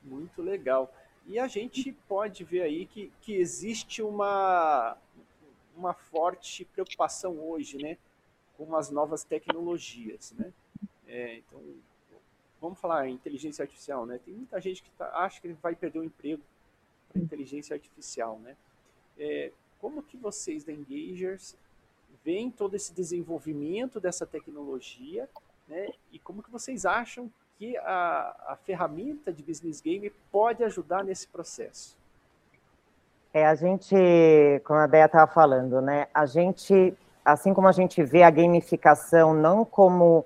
Muito 0.04 0.42
legal. 0.42 0.92
E 1.28 1.38
a 1.38 1.48
gente 1.48 1.96
pode 2.08 2.44
ver 2.44 2.64
aí 2.64 2.88
que, 2.88 3.12
que 3.22 3.36
existe 3.36 4.02
uma, 4.02 4.98
uma 5.78 5.94
forte 5.94 6.66
preocupação 6.66 7.40
hoje, 7.40 7.78
né? 7.78 7.98
com 8.58 8.76
as 8.76 8.90
novas 8.90 9.24
tecnologias, 9.24 10.34
né? 10.38 10.52
É, 11.08 11.38
então, 11.38 11.62
vamos 12.60 12.78
falar 12.78 13.08
inteligência 13.08 13.64
artificial, 13.64 14.06
né? 14.06 14.20
Tem 14.26 14.34
muita 14.34 14.60
gente 14.60 14.84
que 14.84 14.90
tá, 14.92 15.10
acha 15.14 15.40
que 15.40 15.48
vai 15.54 15.74
perder 15.74 16.00
o 16.00 16.04
emprego 16.04 16.44
para 17.08 17.22
inteligência 17.22 17.74
artificial, 17.74 18.38
né? 18.40 18.58
É, 19.20 19.52
como 19.80 20.02
que 20.02 20.18
vocês 20.18 20.64
da 20.64 20.72
Engagers 20.72 21.56
veem 22.24 22.50
todo 22.50 22.76
esse 22.76 22.94
desenvolvimento 22.94 24.00
dessa 24.00 24.26
tecnologia, 24.26 25.30
né? 25.68 25.90
E 26.12 26.20
como 26.20 26.42
que 26.42 26.52
vocês 26.52 26.86
acham 26.86 27.32
que 27.58 27.78
a, 27.78 28.36
a 28.48 28.58
ferramenta 28.64 29.32
de 29.32 29.44
business 29.44 29.82
game 29.82 30.12
pode 30.32 30.64
ajudar 30.64 31.04
nesse 31.04 31.28
processo? 31.28 31.98
É, 33.34 33.46
a 33.46 33.54
gente, 33.54 33.96
como 34.64 34.80
a 34.80 34.88
Bea 34.88 35.06
estava 35.06 35.32
falando, 35.32 35.82
né? 35.82 36.08
A 36.14 36.26
gente 36.26 36.98
assim 37.24 37.54
como 37.54 37.68
a 37.68 37.72
gente 37.72 38.04
vê 38.04 38.24
a 38.24 38.30
gamificação 38.30 39.34
não 39.34 39.64
como 39.64 40.26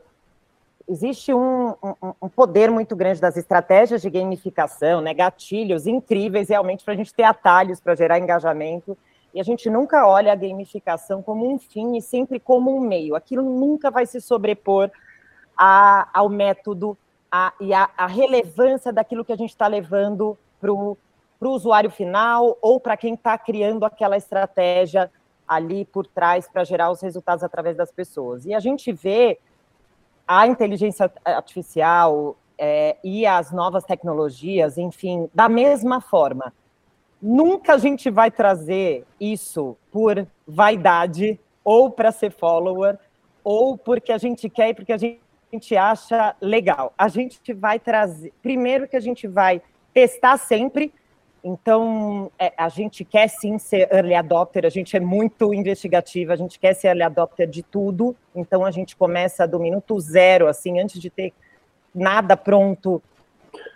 existe 0.87 1.33
um, 1.33 1.69
um, 1.69 2.13
um, 2.21 2.29
poder 2.29 2.69
muito 2.69 2.95
grande 2.95 3.21
das 3.21 3.37
estratégias 3.37 4.01
de 4.01 4.09
gamificação, 4.09 5.01
né, 5.01 5.13
gatilhos 5.13 5.87
incríveis 5.87 6.49
realmente 6.49 6.83
para 6.83 6.93
a 6.93 6.97
gente 6.97 7.13
ter 7.13 7.23
atalhos 7.23 7.79
para 7.79 7.95
gerar 7.95 8.19
engajamento, 8.19 8.97
e 9.33 9.39
a 9.39 9.43
gente 9.43 9.69
nunca 9.69 10.05
olha 10.05 10.31
a 10.31 10.35
gamificação 10.35 11.21
como 11.21 11.51
um 11.51 11.57
fim 11.57 11.97
e 11.97 12.01
sempre 12.01 12.39
como 12.39 12.75
um 12.75 12.79
meio. 12.79 13.15
Aquilo 13.15 13.41
nunca 13.41 13.89
vai 13.89 14.05
se 14.05 14.21
sobrepor 14.21 14.91
a, 15.57 16.07
ao 16.13 16.29
método 16.29 16.95
a, 17.31 17.51
e 17.59 17.73
a, 17.73 18.05
relevância 18.05 18.93
daquilo 18.93 19.25
que 19.25 19.33
a 19.33 19.35
gente 19.35 19.49
está 19.49 19.65
levando 19.65 20.37
para 20.61 20.71
o 20.71 20.97
usuário 21.41 21.89
final 21.89 22.57
ou 22.61 22.79
para 22.79 22.95
quem 22.95 23.15
está 23.15 23.35
criando 23.35 23.85
aquela 23.85 24.17
estratégia 24.17 25.11
ali 25.47 25.83
por 25.83 26.05
trás 26.05 26.47
para 26.47 26.63
gerar 26.63 26.91
os 26.91 27.01
resultados 27.01 27.43
através 27.43 27.75
das 27.75 27.91
pessoas. 27.91 28.45
E 28.45 28.53
a 28.53 28.59
gente 28.59 28.91
vê 28.91 29.39
a 30.27 30.47
inteligência 30.47 31.11
artificial 31.25 32.35
é, 32.57 32.97
e 33.03 33.25
as 33.25 33.51
novas 33.51 33.83
tecnologias, 33.83 34.77
enfim, 34.77 35.29
da 35.33 35.49
mesma 35.49 35.99
forma. 35.99 36.53
Nunca 37.21 37.73
a 37.73 37.77
gente 37.77 38.09
vai 38.09 38.29
trazer 38.29 39.05
isso 39.19 39.77
por 39.91 40.27
vaidade 40.47 41.39
ou 41.63 41.89
para 41.89 42.11
ser 42.11 42.31
follower 42.31 42.97
ou 43.43 43.77
porque 43.77 44.11
a 44.11 44.17
gente 44.17 44.49
quer 44.49 44.69
e 44.69 44.73
porque 44.73 44.93
a 44.93 44.97
gente 44.97 45.75
acha 45.75 46.35
legal. 46.41 46.93
A 46.97 47.07
gente 47.07 47.53
vai 47.53 47.79
trazer, 47.79 48.33
primeiro 48.41 48.87
que 48.87 48.95
a 48.95 49.01
gente 49.01 49.27
vai 49.27 49.61
testar 49.93 50.37
sempre 50.37 50.93
então, 51.43 52.31
é, 52.39 52.53
a 52.55 52.69
gente 52.69 53.03
quer 53.03 53.27
sim 53.27 53.59
ser 53.59 53.89
early 53.91 54.15
adopter, 54.15 54.65
a 54.65 54.69
gente 54.69 54.95
é 54.95 54.99
muito 54.99 55.53
investigativa, 55.53 56.31
a 56.31 56.37
gente 56.37 56.57
quer 56.57 56.73
ser 56.73 56.87
early 56.87 57.03
adopter 57.03 57.47
de 57.47 57.61
tudo. 57.61 58.15
Então, 58.33 58.63
a 58.63 58.71
gente 58.71 58.95
começa 58.95 59.45
do 59.45 59.59
minuto 59.59 59.99
zero, 59.99 60.47
assim, 60.47 60.79
antes 60.79 61.01
de 61.01 61.09
ter 61.09 61.33
nada 61.93 62.37
pronto, 62.37 63.03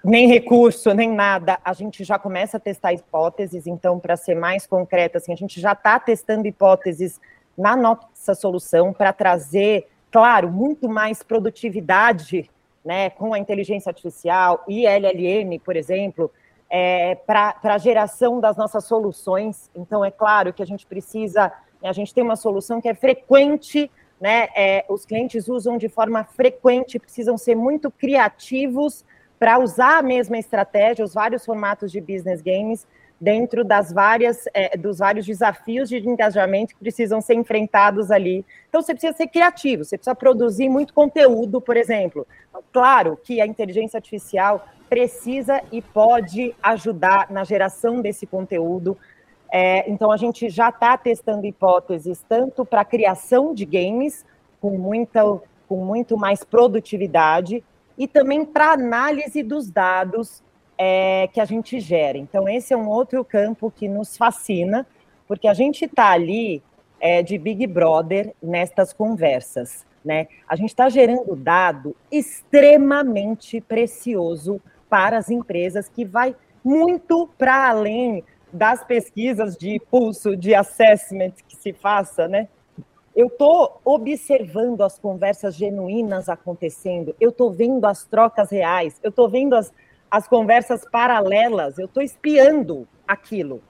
nem 0.01 0.29
recurso, 0.29 0.93
nem 0.93 1.11
nada. 1.11 1.59
A 1.63 1.73
gente 1.73 2.05
já 2.05 2.17
começa 2.17 2.55
a 2.55 2.59
testar 2.59 2.93
hipóteses, 2.93 3.67
então, 3.67 3.99
para 3.99 4.15
ser 4.15 4.35
mais 4.35 4.65
concreta, 4.65 5.17
assim, 5.17 5.33
a 5.33 5.37
gente 5.37 5.59
já 5.59 5.73
está 5.73 5.99
testando 5.99 6.47
hipóteses 6.47 7.19
na 7.57 7.75
nossa 7.75 8.33
solução 8.33 8.93
para 8.93 9.11
trazer, 9.11 9.87
claro, 10.09 10.49
muito 10.49 10.87
mais 10.87 11.21
produtividade 11.21 12.49
né, 12.85 13.09
com 13.09 13.33
a 13.33 13.39
inteligência 13.39 13.89
artificial 13.89 14.63
e 14.69 14.85
LLM, 14.85 15.59
por 15.59 15.75
exemplo, 15.75 16.31
é, 16.69 17.15
para 17.15 17.55
a 17.63 17.77
geração 17.77 18.39
das 18.39 18.57
nossas 18.57 18.85
soluções. 18.85 19.69
Então, 19.75 20.03
é 20.03 20.11
claro 20.11 20.53
que 20.53 20.61
a 20.61 20.65
gente 20.65 20.85
precisa, 20.85 21.51
né, 21.81 21.89
a 21.89 21.93
gente 21.93 22.13
tem 22.13 22.23
uma 22.23 22.35
solução 22.35 22.81
que 22.81 22.89
é 22.89 22.93
frequente, 22.93 23.89
né, 24.19 24.47
é, 24.55 24.85
os 24.89 25.05
clientes 25.05 25.47
usam 25.47 25.77
de 25.77 25.87
forma 25.87 26.23
frequente, 26.23 26.99
precisam 26.99 27.37
ser 27.37 27.55
muito 27.55 27.91
criativos 27.91 29.05
para 29.39 29.59
usar 29.59 29.99
a 29.99 30.01
mesma 30.01 30.37
estratégia, 30.37 31.05
os 31.05 31.13
vários 31.13 31.45
formatos 31.45 31.91
de 31.91 32.01
business 32.01 32.41
games, 32.41 32.87
dentro 33.19 33.63
das 33.63 33.91
várias, 33.91 34.45
é, 34.53 34.77
dos 34.77 34.99
vários 34.99 35.25
desafios 35.25 35.89
de 35.89 35.97
engajamento 35.97 36.75
que 36.75 36.79
precisam 36.79 37.19
ser 37.19 37.33
enfrentados 37.33 38.11
ali. 38.11 38.45
Então, 38.69 38.81
você 38.81 38.93
precisa 38.93 39.13
ser 39.13 39.27
criativo, 39.27 39.83
você 39.83 39.97
precisa 39.97 40.15
produzir 40.15 40.69
muito 40.69 40.93
conteúdo, 40.93 41.59
por 41.59 41.75
exemplo. 41.75 42.27
Claro 42.71 43.17
que 43.21 43.41
a 43.41 43.47
inteligência 43.47 43.97
artificial 43.97 44.67
precisa 44.87 45.61
e 45.71 45.81
pode 45.81 46.55
ajudar 46.61 47.29
na 47.31 47.43
geração 47.43 48.01
desse 48.01 48.25
conteúdo. 48.25 48.97
É, 49.51 49.89
então, 49.89 50.11
a 50.11 50.17
gente 50.17 50.49
já 50.49 50.69
está 50.69 50.95
testando 50.97 51.45
hipóteses 51.45 52.23
tanto 52.29 52.63
para 52.65 52.85
criação 52.85 53.53
de 53.53 53.65
games, 53.65 54.25
com, 54.61 54.77
muita, 54.77 55.23
com 55.67 55.83
muito 55.83 56.17
mais 56.17 56.43
produtividade, 56.43 57.63
e 57.97 58.07
também 58.07 58.45
para 58.45 58.73
análise 58.73 59.41
dos 59.41 59.69
dados 59.71 60.43
é, 60.77 61.27
que 61.33 61.39
a 61.39 61.45
gente 61.45 61.79
gera. 61.79 62.17
Então, 62.17 62.47
esse 62.47 62.73
é 62.73 62.77
um 62.77 62.87
outro 62.87 63.23
campo 63.25 63.71
que 63.71 63.87
nos 63.87 64.15
fascina, 64.15 64.85
porque 65.27 65.47
a 65.47 65.53
gente 65.53 65.85
está 65.85 66.11
ali 66.11 66.61
é, 66.99 67.23
de 67.23 67.37
Big 67.37 67.65
Brother 67.67 68.33
nestas 68.41 68.93
conversas. 68.93 69.85
Né? 70.05 70.27
A 70.47 70.55
gente 70.55 70.69
está 70.69 70.87
gerando 70.87 71.35
dado 71.35 71.95
extremamente 72.11 73.59
precioso 73.59 74.61
para 74.89 75.17
as 75.17 75.29
empresas, 75.29 75.89
que 75.89 76.05
vai 76.05 76.35
muito 76.63 77.29
para 77.37 77.69
além 77.69 78.23
das 78.51 78.83
pesquisas 78.83 79.57
de 79.57 79.79
pulso, 79.91 80.35
de 80.35 80.55
assessment 80.55 81.33
que 81.47 81.55
se 81.55 81.73
faça, 81.73 82.27
né? 82.27 82.47
Eu 83.15 83.27
estou 83.27 83.81
observando 83.83 84.81
as 84.81 84.99
conversas 84.99 85.55
genuínas 85.55 86.29
acontecendo, 86.29 87.15
eu 87.19 87.29
estou 87.29 87.51
vendo 87.51 87.85
as 87.85 88.05
trocas 88.05 88.51
reais, 88.51 88.99
eu 89.03 89.09
estou 89.09 89.27
vendo 89.27 89.55
as, 89.55 89.73
as 90.09 90.27
conversas 90.27 90.85
paralelas, 90.89 91.77
eu 91.77 91.85
estou 91.85 92.01
espiando 92.01 92.87
aquilo. 93.07 93.61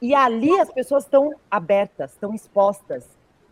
E 0.00 0.14
ali 0.14 0.58
as 0.58 0.72
pessoas 0.72 1.04
estão 1.04 1.32
abertas, 1.50 2.12
estão 2.12 2.34
expostas, 2.34 3.06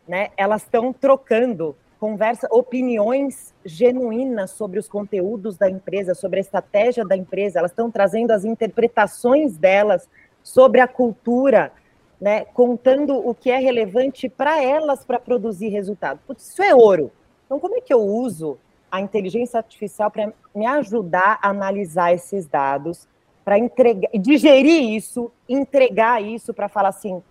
né? 0.06 0.30
Elas 0.36 0.62
estão 0.62 0.92
trocando 0.92 1.76
conversa, 2.00 2.48
opiniões 2.50 3.54
genuínas 3.64 4.52
sobre 4.52 4.78
os 4.78 4.88
conteúdos 4.88 5.56
da 5.56 5.68
empresa, 5.68 6.14
sobre 6.14 6.38
a 6.38 6.40
estratégia 6.40 7.04
da 7.04 7.16
empresa. 7.16 7.58
Elas 7.58 7.70
estão 7.70 7.90
trazendo 7.90 8.32
as 8.32 8.44
interpretações 8.44 9.56
delas 9.56 10.08
sobre 10.42 10.80
a 10.80 10.88
cultura, 10.88 11.72
né? 12.20 12.44
Contando 12.46 13.14
o 13.16 13.34
que 13.34 13.50
é 13.50 13.58
relevante 13.58 14.28
para 14.28 14.62
elas 14.62 15.04
para 15.04 15.20
produzir 15.20 15.68
resultado. 15.68 16.20
Putz, 16.26 16.48
isso 16.48 16.62
é 16.62 16.74
ouro. 16.74 17.12
Então, 17.44 17.60
como 17.60 17.76
é 17.76 17.80
que 17.80 17.92
eu 17.92 18.00
uso 18.00 18.58
a 18.90 19.00
inteligência 19.00 19.58
artificial 19.58 20.10
para 20.10 20.32
me 20.54 20.66
ajudar 20.66 21.38
a 21.42 21.50
analisar 21.50 22.12
esses 22.12 22.46
dados, 22.46 23.08
para 23.44 23.58
entregar, 23.58 24.10
digerir 24.14 24.94
isso, 24.94 25.30
entregar 25.48 26.22
isso 26.22 26.52
para 26.52 26.68
falar 26.68 26.90
assim, 26.90 27.22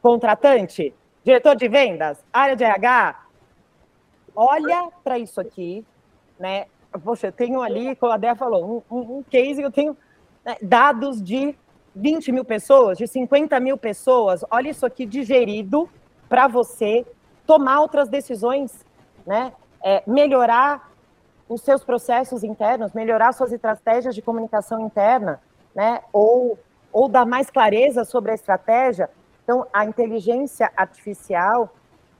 contratante, 0.00 0.94
diretor 1.24 1.56
de 1.56 1.68
vendas, 1.68 2.22
área 2.32 2.54
de 2.54 2.64
RH, 2.64 3.26
olha 4.34 4.88
para 5.02 5.18
isso 5.18 5.40
aqui, 5.40 5.84
né? 6.38 6.66
Poxa, 7.04 7.28
eu 7.28 7.32
tenho 7.32 7.60
ali, 7.60 7.96
como 7.96 8.12
a 8.12 8.16
Dea 8.16 8.34
falou, 8.34 8.84
um, 8.90 8.96
um, 8.96 9.18
um 9.18 9.22
case, 9.22 9.60
eu 9.60 9.70
tenho 9.70 9.96
né, 10.44 10.56
dados 10.62 11.22
de 11.22 11.54
20 11.94 12.30
mil 12.30 12.44
pessoas, 12.44 12.98
de 12.98 13.06
50 13.06 13.58
mil 13.58 13.76
pessoas, 13.76 14.44
olha 14.50 14.70
isso 14.70 14.86
aqui 14.86 15.04
digerido 15.04 15.88
para 16.28 16.46
você 16.46 17.04
tomar 17.46 17.80
outras 17.80 18.08
decisões, 18.08 18.84
né? 19.26 19.52
É, 19.82 20.02
melhorar 20.06 20.85
os 21.48 21.60
seus 21.60 21.84
processos 21.84 22.42
internos, 22.42 22.92
melhorar 22.92 23.32
suas 23.32 23.52
estratégias 23.52 24.14
de 24.14 24.22
comunicação 24.22 24.80
interna, 24.80 25.40
né? 25.74 26.00
Ou, 26.12 26.58
ou 26.92 27.08
dar 27.08 27.26
mais 27.26 27.50
clareza 27.50 28.04
sobre 28.04 28.32
a 28.32 28.34
estratégia. 28.34 29.08
Então, 29.44 29.66
a 29.72 29.84
inteligência 29.84 30.72
artificial, 30.76 31.72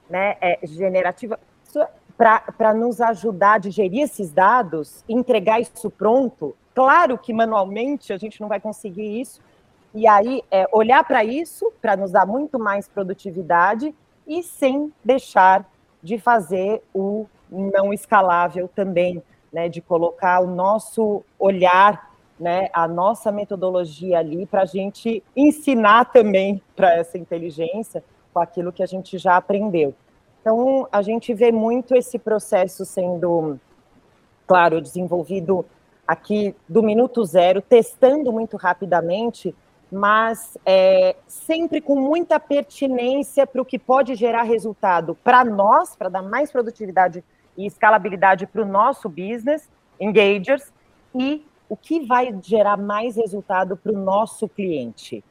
né, 0.09 0.37
é, 0.41 0.61
generativa, 0.63 1.41
para 2.17 2.73
nos 2.73 3.01
ajudar 3.01 3.55
a 3.55 3.59
digerir 3.59 4.05
esses 4.05 4.33
dados, 4.33 5.05
entregar 5.09 5.61
isso 5.61 5.91
pronto. 5.91 6.57
Claro 6.75 7.19
que 7.19 7.33
manualmente 7.33 8.13
a 8.13 8.17
gente 8.17 8.41
não 8.41 8.49
vai 8.49 8.61
conseguir 8.61 9.21
isso. 9.21 9.41
E 9.93 10.07
aí, 10.07 10.43
é, 10.51 10.67
olhar 10.73 11.03
para 11.05 11.25
isso, 11.25 11.73
para 11.83 11.97
nos 11.97 12.13
dar 12.13 12.27
muito 12.27 12.59
mais 12.59 12.87
produtividade 12.87 13.95
e 14.27 14.43
sem 14.43 14.93
deixar 15.05 15.69
de 16.03 16.19
fazer 16.19 16.83
o 16.95 17.27
não 17.57 17.93
escalável 17.93 18.69
também, 18.75 19.23
né, 19.53 19.69
de 19.69 19.81
colocar 19.81 20.41
o 20.41 20.47
nosso 20.47 21.23
olhar, 21.39 22.15
né, 22.39 22.69
a 22.73 22.87
nossa 22.87 23.33
metodologia 23.33 24.19
ali 24.19 24.45
para 24.47 24.63
a 24.63 24.67
gente 24.67 25.23
ensinar 25.35 26.07
também 26.07 26.61
para 26.75 26.95
essa 26.95 27.17
inteligência 27.17 28.05
com 28.33 28.41
aquilo 28.41 28.73
que 28.73 28.83
a 28.83 28.87
gente 28.87 29.17
já 29.17 29.37
aprendeu. 29.37 29.95
Então, 30.41 30.87
a 30.93 31.03
gente 31.03 31.35
vê 31.35 31.51
muito 31.51 31.95
esse 31.95 32.19
processo 32.19 32.85
sendo, 32.85 33.59
claro, 34.47 34.81
desenvolvido 34.81 35.65
aqui 36.07 36.55
do 36.69 36.83
minuto 36.83 37.25
zero, 37.25 37.61
testando 37.61 38.33
muito 38.33 38.57
rapidamente, 38.57 39.55
mas 39.91 40.57
é, 40.65 41.17
sempre 41.27 41.81
com 41.81 41.97
muita 41.97 42.39
pertinência 42.39 43.47
para 43.47 43.63
o 43.63 43.65
que 43.65 43.79
pode 43.79 44.15
gerar 44.15 44.43
resultado 44.43 45.17
para 45.25 45.45
nós, 45.45 45.97
para 45.97 46.09
dar 46.09 46.23
mais 46.23 46.53
produtividade 46.53 47.25
e 47.57 47.67
escalabilidade 47.67 48.47
para 48.47 48.63
o 48.63 48.67
nosso 48.67 49.09
business, 49.09 49.69
engagers, 50.01 50.73
e 51.15 51.45
o 51.69 51.77
que 51.77 52.07
vai 52.07 52.35
gerar 52.43 52.77
mais 52.77 53.17
resultado 53.17 53.77
para 53.77 53.93
o 53.93 53.97
nosso 53.97 54.49
cliente 54.49 55.25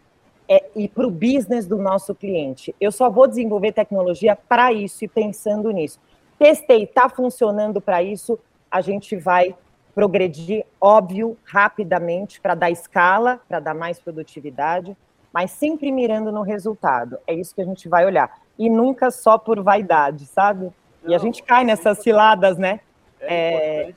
é, 0.49 0.65
e 0.75 0.88
para 0.88 1.07
o 1.07 1.11
business 1.11 1.65
do 1.65 1.77
nosso 1.77 2.13
cliente. 2.13 2.75
Eu 2.79 2.91
só 2.91 3.09
vou 3.09 3.27
desenvolver 3.27 3.71
tecnologia 3.71 4.35
para 4.35 4.71
isso 4.73 5.03
e 5.03 5.07
pensando 5.07 5.71
nisso. 5.71 5.99
Testei, 6.38 6.83
está 6.83 7.07
funcionando 7.07 7.79
para 7.79 8.03
isso, 8.03 8.38
a 8.69 8.81
gente 8.81 9.15
vai 9.15 9.55
progredir, 9.93 10.65
óbvio, 10.79 11.38
rapidamente 11.45 12.41
para 12.41 12.53
dar 12.53 12.69
escala, 12.69 13.39
para 13.47 13.61
dar 13.61 13.73
mais 13.73 13.97
produtividade, 13.97 14.95
mas 15.31 15.51
sempre 15.51 15.91
mirando 15.91 16.31
no 16.31 16.41
resultado. 16.41 17.17
É 17.25 17.33
isso 17.33 17.55
que 17.55 17.61
a 17.61 17.65
gente 17.65 17.88
vai 17.88 18.05
olhar. 18.05 18.41
E 18.59 18.69
nunca 18.69 19.09
só 19.09 19.38
por 19.38 19.61
vaidade, 19.63 20.25
sabe? 20.25 20.71
Não, 21.05 21.11
e 21.11 21.15
a 21.15 21.17
gente 21.19 21.43
cai 21.43 21.63
nessas 21.63 21.99
ciladas, 21.99 22.57
né? 22.57 22.81
É, 23.21 23.89
é 23.89 23.93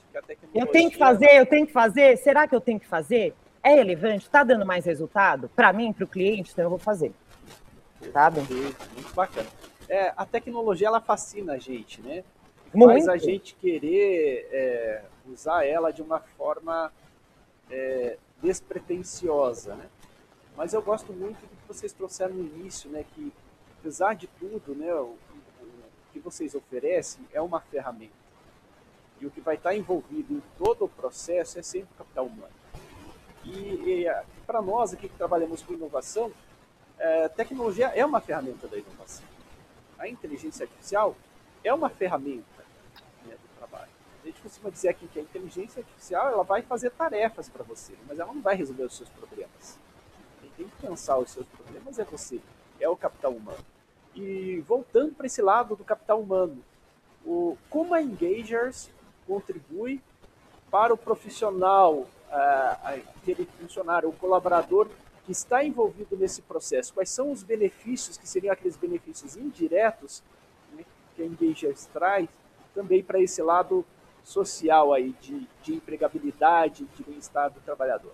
eu 0.55 0.67
tenho 0.67 0.91
que 0.91 0.99
fazer, 0.99 1.31
eu 1.39 1.47
tenho 1.47 1.67
que 1.67 1.73
fazer. 1.73 2.17
Será 2.19 2.47
que 2.47 2.55
eu 2.55 2.61
tenho 2.61 2.79
que 2.79 2.87
fazer? 2.87 3.35
É 3.63 3.75
relevante? 3.75 4.27
Está 4.27 4.45
dando 4.45 4.65
mais 4.65 4.85
resultado? 4.85 5.51
Para 5.57 5.73
mim, 5.73 5.93
para 5.93 6.05
o 6.05 6.09
cliente, 6.09 6.53
então 6.53 6.65
eu 6.65 6.71
vou 6.71 6.79
fazer. 6.79 7.13
Sabe? 8.13 8.41
Muito 8.41 9.15
bacana. 9.15 9.49
É, 9.89 10.13
a 10.17 10.25
tecnologia, 10.25 10.87
ela 10.87 11.01
fascina 11.01 11.55
a 11.55 11.59
gente, 11.59 12.01
né? 12.03 12.23
Muito. 12.73 13.07
Faz 13.07 13.09
a 13.09 13.17
gente 13.17 13.55
querer 13.55 14.49
é, 14.53 15.03
usar 15.27 15.67
ela 15.67 15.91
de 15.91 16.03
uma 16.03 16.21
forma 16.21 16.93
é, 17.71 18.19
despretensiosa, 18.43 19.75
né? 19.75 19.87
Mas 20.57 20.75
eu 20.75 20.83
gosto 20.83 21.13
muito 21.13 21.41
do 21.41 21.49
que 21.49 21.69
vocês 21.69 21.93
trouxeram 21.93 22.35
no 22.35 22.45
início, 22.45 22.91
né? 22.91 23.05
Que, 23.15 23.33
apesar 23.79 24.15
de 24.15 24.27
tudo, 24.27 24.75
né? 24.75 24.93
O 24.95 25.17
que 26.19 26.25
vocês 26.25 26.55
oferecem 26.55 27.25
é 27.33 27.41
uma 27.41 27.61
ferramenta. 27.61 28.13
E 29.21 29.27
o 29.27 29.31
que 29.31 29.41
vai 29.41 29.57
estar 29.57 29.75
envolvido 29.75 30.35
em 30.35 30.43
todo 30.57 30.85
o 30.85 30.89
processo 30.89 31.59
é 31.59 31.63
sempre 31.63 31.89
o 31.95 31.99
capital 31.99 32.27
humano. 32.27 32.53
E, 33.45 34.05
e 34.05 34.25
para 34.47 34.61
nós 34.61 34.93
aqui 34.93 35.09
que 35.09 35.17
trabalhamos 35.17 35.63
com 35.63 35.73
inovação, 35.73 36.33
é, 36.99 37.29
tecnologia 37.29 37.89
é 37.89 38.05
uma 38.05 38.21
ferramenta 38.21 38.67
da 38.69 38.77
inovação. 38.77 39.25
A 39.99 40.09
inteligência 40.09 40.65
artificial 40.65 41.17
é 41.65 41.73
uma 41.73 41.89
ferramenta 41.89 42.65
né, 43.25 43.35
do 43.35 43.59
trabalho. 43.59 43.91
A 44.23 44.27
gente 44.27 44.41
costuma 44.41 44.71
dizer 44.71 44.89
aqui 44.89 45.09
que 45.09 45.19
a 45.19 45.23
inteligência 45.23 45.81
artificial 45.81 46.29
ela 46.29 46.45
vai 46.45 46.63
fazer 46.63 46.91
tarefas 46.91 47.49
para 47.49 47.65
você, 47.65 47.95
mas 48.07 48.19
ela 48.19 48.33
não 48.33 48.43
vai 48.43 48.57
resolver 48.57 48.85
os 48.85 48.97
seus 48.97 49.09
problemas. 49.09 49.79
Quem 50.41 50.51
tem 50.51 50.69
que 50.69 50.87
pensar 50.87 51.19
os 51.19 51.31
seus 51.31 51.47
problemas 51.47 51.99
é 51.99 52.05
você, 52.05 52.41
é 52.79 52.89
o 52.89 52.97
capital 52.97 53.33
humano. 53.33 53.65
E 54.21 54.61
voltando 54.67 55.15
para 55.15 55.27
esse 55.27 55.41
lado 55.41 55.77
do 55.77 55.85
capital 55.85 56.21
humano, 56.21 56.59
o, 57.25 57.57
como 57.71 57.95
a 57.95 58.03
Engagers 58.03 58.91
contribui 59.25 60.01
para 60.73 60.93
o 60.93 60.97
profissional, 60.97 62.05
aquele 62.83 63.47
funcionário, 63.61 64.09
o 64.09 64.13
colaborador 64.13 64.89
que 65.25 65.31
está 65.31 65.63
envolvido 65.63 66.17
nesse 66.17 66.43
processo, 66.43 66.93
quais 66.93 67.11
são 67.11 67.31
os 67.31 67.45
benefícios, 67.45 68.17
que 68.17 68.29
seriam 68.29 68.53
aqueles 68.53 68.77
benefícios 68.77 69.37
indiretos 69.37 70.21
né, 70.73 70.85
que 71.15 71.23
a 71.23 71.27
Engagers 71.27 71.87
traz, 71.87 72.29
também 72.75 73.05
para 73.05 73.21
esse 73.21 73.41
lado 73.41 73.85
social 74.25 74.93
aí, 74.93 75.15
de, 75.21 75.47
de 75.63 75.75
empregabilidade, 75.75 76.85
de 76.97 77.05
bem-estar 77.05 77.51
do 77.53 77.61
trabalhador. 77.61 78.13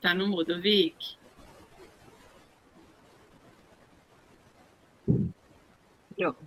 Tá 0.00 0.12
no 0.12 0.26
mudo, 0.26 0.60
Vic. 0.60 1.16
Pronto. 6.16 6.38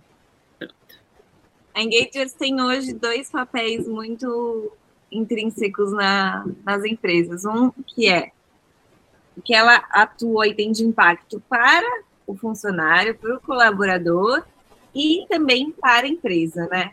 A 1.74 1.82
Engagers 1.82 2.32
tem 2.32 2.60
hoje 2.60 2.92
dois 2.92 3.30
papéis 3.30 3.86
muito 3.86 4.72
intrínsecos 5.10 5.92
na, 5.92 6.46
nas 6.64 6.84
empresas. 6.84 7.44
Um 7.44 7.70
que 7.86 8.08
é 8.08 8.32
que 9.44 9.54
ela 9.54 9.76
atua 9.90 10.48
e 10.48 10.54
tem 10.54 10.70
de 10.70 10.84
impacto 10.84 11.42
para 11.48 12.02
o 12.26 12.36
funcionário, 12.36 13.14
para 13.16 13.36
o 13.36 13.40
colaborador 13.40 14.44
e 14.94 15.26
também 15.28 15.70
para 15.70 16.06
a 16.06 16.10
empresa, 16.10 16.68
né? 16.70 16.92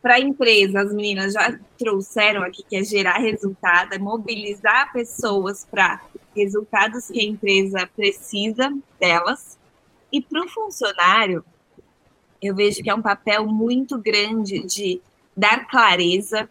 Para 0.00 0.14
a 0.14 0.20
empresa, 0.20 0.80
as 0.80 0.92
meninas 0.92 1.32
já 1.34 1.56
trouxeram 1.78 2.42
aqui 2.42 2.64
que 2.64 2.76
é 2.76 2.82
gerar 2.82 3.18
resultado, 3.18 3.92
é 3.92 3.98
mobilizar 3.98 4.92
pessoas 4.92 5.64
para 5.64 6.00
resultados 6.34 7.08
que 7.08 7.20
a 7.20 7.24
empresa 7.24 7.88
precisa 7.94 8.72
delas. 8.98 9.58
E 10.12 10.20
para 10.20 10.44
o 10.44 10.48
funcionário, 10.48 11.44
eu 12.40 12.54
vejo 12.54 12.82
que 12.82 12.90
é 12.90 12.94
um 12.94 13.02
papel 13.02 13.46
muito 13.46 13.98
grande 13.98 14.60
de 14.66 15.00
dar 15.36 15.66
clareza 15.68 16.48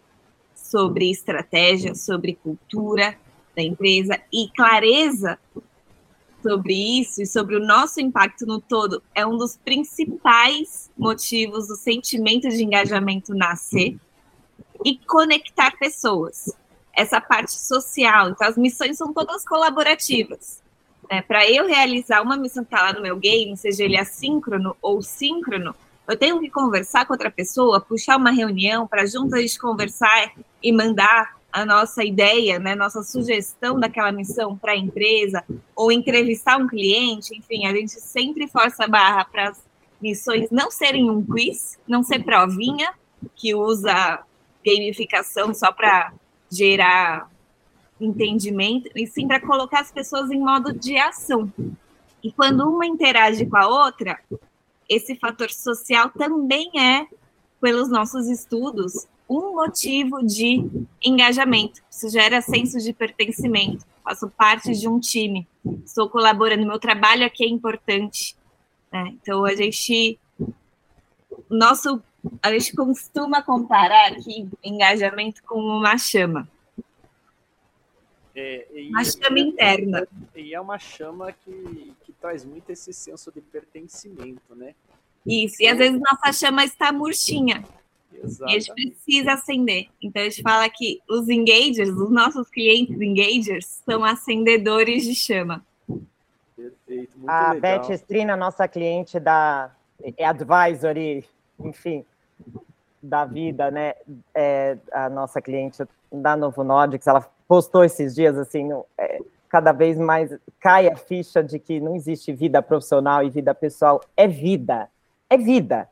sobre 0.54 1.10
estratégia, 1.10 1.94
sobre 1.94 2.34
cultura 2.34 3.16
da 3.54 3.62
empresa 3.62 4.20
e 4.32 4.48
clareza 4.56 5.38
sobre 6.42 7.00
isso 7.00 7.22
e 7.22 7.26
sobre 7.26 7.56
o 7.56 7.64
nosso 7.64 8.00
impacto 8.00 8.44
no 8.44 8.60
todo 8.60 9.02
é 9.14 9.24
um 9.24 9.36
dos 9.36 9.56
principais 9.56 10.90
motivos 10.98 11.68
do 11.68 11.76
sentimento 11.76 12.48
de 12.48 12.64
engajamento 12.64 13.32
nascer 13.32 13.96
e 14.84 14.98
conectar 14.98 15.78
pessoas. 15.78 16.52
Essa 16.94 17.20
parte 17.20 17.52
social, 17.52 18.30
então 18.30 18.46
as 18.46 18.56
missões 18.56 18.98
são 18.98 19.12
todas 19.12 19.44
colaborativas. 19.44 20.61
Né? 21.10 21.22
Para 21.22 21.48
eu 21.50 21.66
realizar 21.66 22.22
uma 22.22 22.36
missão 22.36 22.64
que 22.64 22.74
está 22.74 22.86
lá 22.86 22.92
no 22.92 23.02
meu 23.02 23.16
game, 23.16 23.56
seja 23.56 23.84
ele 23.84 23.96
assíncrono 23.96 24.76
ou 24.80 25.02
síncrono, 25.02 25.74
eu 26.08 26.16
tenho 26.16 26.40
que 26.40 26.50
conversar 26.50 27.06
com 27.06 27.12
outra 27.12 27.30
pessoa, 27.30 27.80
puxar 27.80 28.16
uma 28.16 28.30
reunião 28.30 28.86
para 28.86 29.06
gente 29.06 29.58
conversar 29.58 30.32
e 30.62 30.72
mandar 30.72 31.36
a 31.52 31.66
nossa 31.66 32.02
ideia, 32.02 32.58
né, 32.58 32.74
nossa 32.74 33.02
sugestão 33.02 33.78
daquela 33.78 34.10
missão 34.10 34.56
para 34.56 34.72
a 34.72 34.76
empresa, 34.76 35.44
ou 35.76 35.92
entrevistar 35.92 36.56
um 36.56 36.66
cliente, 36.66 37.36
enfim, 37.36 37.66
a 37.66 37.72
gente 37.74 37.92
sempre 37.92 38.48
força 38.48 38.84
a 38.84 38.88
barra 38.88 39.24
para 39.24 39.50
as 39.50 39.62
missões 40.00 40.50
não 40.50 40.70
serem 40.70 41.10
um 41.10 41.24
quiz, 41.24 41.78
não 41.86 42.02
ser 42.02 42.24
provinha, 42.24 42.92
que 43.36 43.54
usa 43.54 44.20
gamificação 44.64 45.54
só 45.54 45.70
para 45.70 46.12
gerar 46.50 47.30
entendimento, 48.04 48.90
e 48.94 49.06
sim 49.06 49.26
para 49.26 49.40
colocar 49.40 49.80
as 49.80 49.92
pessoas 49.92 50.30
em 50.30 50.38
modo 50.38 50.72
de 50.72 50.96
ação. 50.96 51.52
E 52.22 52.30
quando 52.30 52.68
uma 52.68 52.86
interage 52.86 53.44
com 53.46 53.56
a 53.56 53.66
outra, 53.66 54.18
esse 54.88 55.16
fator 55.16 55.50
social 55.50 56.10
também 56.10 56.70
é, 56.78 57.06
pelos 57.60 57.88
nossos 57.88 58.28
estudos, 58.28 59.06
um 59.28 59.54
motivo 59.54 60.24
de 60.24 60.68
engajamento. 61.02 61.80
Isso 61.90 62.08
gera 62.10 62.42
senso 62.42 62.78
de 62.78 62.92
pertencimento. 62.92 63.84
Faço 64.04 64.28
parte 64.28 64.72
de 64.72 64.88
um 64.88 64.98
time, 64.98 65.46
estou 65.84 66.08
colaborando, 66.08 66.66
meu 66.66 66.78
trabalho 66.78 67.24
aqui 67.24 67.44
é 67.44 67.48
importante. 67.48 68.36
Né? 68.92 69.14
Então, 69.22 69.44
a 69.44 69.54
gente. 69.54 70.18
Nosso, 71.48 72.02
a 72.42 72.50
gente 72.52 72.74
costuma 72.74 73.42
comparar 73.42 74.12
aqui 74.12 74.48
engajamento 74.62 75.42
com 75.44 75.60
uma 75.60 75.96
chama. 75.96 76.48
É, 78.34 78.66
uma 78.88 79.04
chama 79.04 79.38
é, 79.38 79.40
interna. 79.40 80.08
E 80.34 80.54
é 80.54 80.60
uma 80.60 80.78
chama 80.78 81.32
que, 81.32 81.94
que 82.04 82.12
traz 82.12 82.44
muito 82.44 82.70
esse 82.70 82.92
senso 82.92 83.30
de 83.30 83.40
pertencimento, 83.40 84.54
né? 84.54 84.74
Isso, 85.26 85.62
e 85.62 85.68
às 85.68 85.78
vezes 85.78 86.00
nossa 86.00 86.32
chama 86.32 86.64
está 86.64 86.92
murchinha. 86.92 87.64
Exatamente. 88.12 88.52
E 88.52 88.56
a 88.56 88.60
gente 88.60 88.74
precisa 88.74 89.32
acender. 89.34 89.88
Então 90.00 90.22
a 90.22 90.24
gente 90.28 90.42
fala 90.42 90.68
que 90.68 91.00
os 91.08 91.28
engagers, 91.28 91.90
os 91.90 92.10
nossos 92.10 92.48
clientes 92.48 93.00
engagers, 93.00 93.82
são 93.84 94.04
acendedores 94.04 95.04
de 95.04 95.14
chama. 95.14 95.64
Perfeito, 96.56 97.18
muito 97.18 97.28
a 97.28 97.52
legal. 97.52 97.80
Beth 97.80 97.94
Estrina, 97.94 98.36
nossa 98.36 98.66
cliente 98.68 99.18
da 99.18 99.70
é 100.16 100.24
advisory, 100.24 101.24
enfim, 101.60 102.04
da 103.02 103.24
vida, 103.24 103.70
né? 103.70 103.94
É, 104.34 104.76
a 104.92 105.08
nossa 105.08 105.40
cliente 105.40 105.82
da 106.10 106.36
Novo 106.36 106.64
Nordics, 106.64 107.06
ela 107.06 107.28
postou 107.46 107.84
esses 107.84 108.14
dias 108.14 108.36
assim, 108.38 108.68
é, 108.96 109.20
cada 109.48 109.72
vez 109.72 109.98
mais 109.98 110.34
cai 110.58 110.88
a 110.88 110.96
ficha 110.96 111.42
de 111.42 111.58
que 111.58 111.80
não 111.80 111.94
existe 111.94 112.32
vida 112.32 112.62
profissional 112.62 113.22
e 113.22 113.30
vida 113.30 113.54
pessoal, 113.54 114.00
é 114.16 114.26
vida, 114.26 114.88
é 115.28 115.36
vida. 115.36 115.88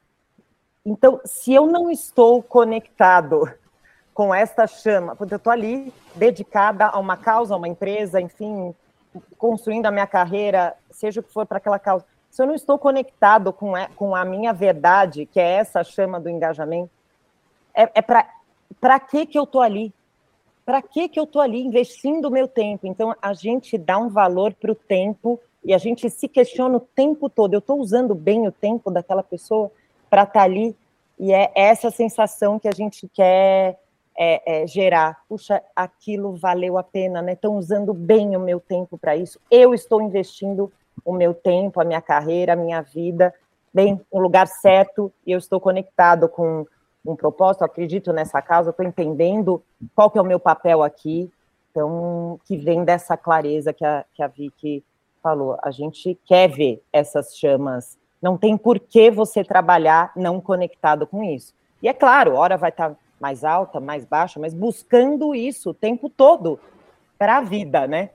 Então, 0.84 1.20
se 1.24 1.52
eu 1.52 1.66
não 1.66 1.90
estou 1.90 2.42
conectado 2.42 3.50
com 4.14 4.34
esta 4.34 4.66
chama, 4.66 5.14
porque 5.14 5.34
eu 5.34 5.38
estou 5.38 5.52
ali 5.52 5.92
dedicada 6.14 6.86
a 6.86 6.98
uma 6.98 7.16
causa, 7.16 7.54
a 7.54 7.56
uma 7.56 7.68
empresa, 7.68 8.20
enfim, 8.20 8.74
construindo 9.36 9.86
a 9.86 9.90
minha 9.90 10.06
carreira, 10.06 10.74
seja 10.90 11.20
o 11.20 11.22
que 11.22 11.32
for 11.32 11.46
para 11.46 11.58
aquela 11.58 11.78
causa, 11.78 12.04
se 12.30 12.42
eu 12.42 12.46
não 12.46 12.54
estou 12.54 12.78
conectado 12.78 13.52
com, 13.52 13.72
com 13.96 14.14
a 14.14 14.24
minha 14.24 14.52
verdade, 14.52 15.26
que 15.26 15.40
é 15.40 15.56
essa 15.56 15.82
chama 15.82 16.20
do 16.20 16.28
engajamento, 16.28 16.90
é, 17.74 17.90
é 17.94 18.02
para 18.02 19.00
que, 19.00 19.26
que 19.26 19.38
eu 19.38 19.44
estou 19.44 19.60
ali? 19.60 19.92
Para 20.70 20.82
que, 20.82 21.08
que 21.08 21.18
eu 21.18 21.24
estou 21.24 21.42
ali 21.42 21.60
investindo 21.60 22.28
o 22.28 22.30
meu 22.30 22.46
tempo? 22.46 22.86
Então, 22.86 23.12
a 23.20 23.32
gente 23.32 23.76
dá 23.76 23.98
um 23.98 24.08
valor 24.08 24.54
para 24.54 24.70
o 24.70 24.74
tempo 24.76 25.40
e 25.64 25.74
a 25.74 25.78
gente 25.78 26.08
se 26.08 26.28
questiona 26.28 26.76
o 26.76 26.80
tempo 26.80 27.28
todo. 27.28 27.54
Eu 27.54 27.58
estou 27.58 27.80
usando 27.80 28.14
bem 28.14 28.46
o 28.46 28.52
tempo 28.52 28.88
daquela 28.88 29.24
pessoa? 29.24 29.72
para 30.08 30.22
estar 30.22 30.34
tá 30.34 30.42
ali. 30.42 30.76
E 31.18 31.32
é 31.32 31.50
essa 31.56 31.90
sensação 31.90 32.56
que 32.56 32.68
a 32.68 32.72
gente 32.72 33.08
quer 33.08 33.80
é, 34.16 34.62
é, 34.62 34.66
gerar. 34.68 35.18
Puxa, 35.28 35.60
aquilo 35.74 36.36
valeu 36.36 36.78
a 36.78 36.84
pena, 36.84 37.20
né? 37.20 37.32
Estão 37.32 37.56
usando 37.56 37.92
bem 37.92 38.36
o 38.36 38.40
meu 38.40 38.60
tempo 38.60 38.96
para 38.96 39.16
isso. 39.16 39.40
Eu 39.50 39.74
estou 39.74 40.00
investindo 40.00 40.72
o 41.04 41.12
meu 41.12 41.34
tempo, 41.34 41.80
a 41.80 41.84
minha 41.84 42.00
carreira, 42.00 42.52
a 42.52 42.56
minha 42.56 42.80
vida, 42.80 43.34
bem 43.74 44.00
no 44.12 44.20
lugar 44.20 44.46
certo 44.46 45.12
e 45.26 45.32
eu 45.32 45.38
estou 45.38 45.60
conectado 45.60 46.28
com 46.28 46.64
um 47.04 47.16
propósito, 47.16 47.64
acredito 47.64 48.12
nessa 48.12 48.42
causa, 48.42 48.70
estou 48.70 48.84
entendendo 48.84 49.62
qual 49.94 50.10
que 50.10 50.18
é 50.18 50.22
o 50.22 50.24
meu 50.24 50.38
papel 50.38 50.82
aqui, 50.82 51.30
então, 51.70 52.38
que 52.44 52.56
vem 52.56 52.84
dessa 52.84 53.16
clareza 53.16 53.72
que 53.72 53.84
a, 53.84 54.04
que 54.12 54.22
a 54.22 54.26
Vicky 54.26 54.84
falou. 55.22 55.56
A 55.62 55.70
gente 55.70 56.18
quer 56.26 56.48
ver 56.48 56.82
essas 56.92 57.36
chamas 57.36 57.98
não 58.20 58.36
tem 58.36 58.56
por 58.56 58.78
que 58.78 59.10
você 59.10 59.42
trabalhar 59.42 60.12
não 60.14 60.40
conectado 60.40 61.06
com 61.06 61.22
isso. 61.22 61.54
E 61.82 61.88
é 61.88 61.94
claro, 61.94 62.34
hora 62.34 62.56
vai 62.56 62.70
estar 62.70 62.94
mais 63.18 63.44
alta, 63.44 63.80
mais 63.80 64.04
baixa, 64.04 64.38
mas 64.38 64.52
buscando 64.52 65.34
isso 65.34 65.70
o 65.70 65.74
tempo 65.74 66.10
todo 66.10 66.60
para 67.18 67.38
a 67.38 67.40
vida, 67.40 67.86
né? 67.86 68.10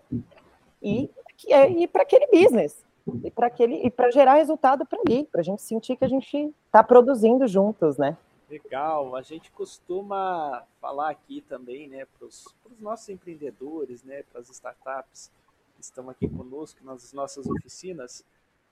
E, 0.82 1.10
é, 1.48 1.70
e 1.70 1.88
para 1.88 2.04
aquele 2.04 2.28
business, 2.28 2.84
e 3.24 3.32
para 3.32 3.48
aquele 3.48 3.76
e 3.84 3.90
para 3.90 4.12
gerar 4.12 4.36
resultado 4.36 4.86
para 4.86 5.00
ali, 5.06 5.26
para 5.26 5.42
a 5.42 5.44
gente 5.44 5.62
sentir 5.62 5.96
que 5.96 6.06
a 6.06 6.10
gente 6.10 6.54
está 6.66 6.84
produzindo 6.84 7.48
juntos, 7.48 7.98
né? 7.98 8.18
Legal, 8.50 9.16
a 9.16 9.22
gente 9.22 9.52
costuma 9.52 10.64
falar 10.80 11.10
aqui 11.10 11.42
também, 11.42 11.88
né, 11.88 12.06
para 12.06 12.28
os 12.28 12.56
nossos 12.80 13.10
empreendedores, 13.10 14.04
né, 14.04 14.24
para 14.24 14.40
as 14.40 14.50
startups 14.50 15.32
que 15.76 15.82
estão 15.82 16.10
aqui 16.10 16.30
conosco 16.30 16.84
nas 16.84 17.12
nossas 17.12 17.48
oficinas, 17.48 18.24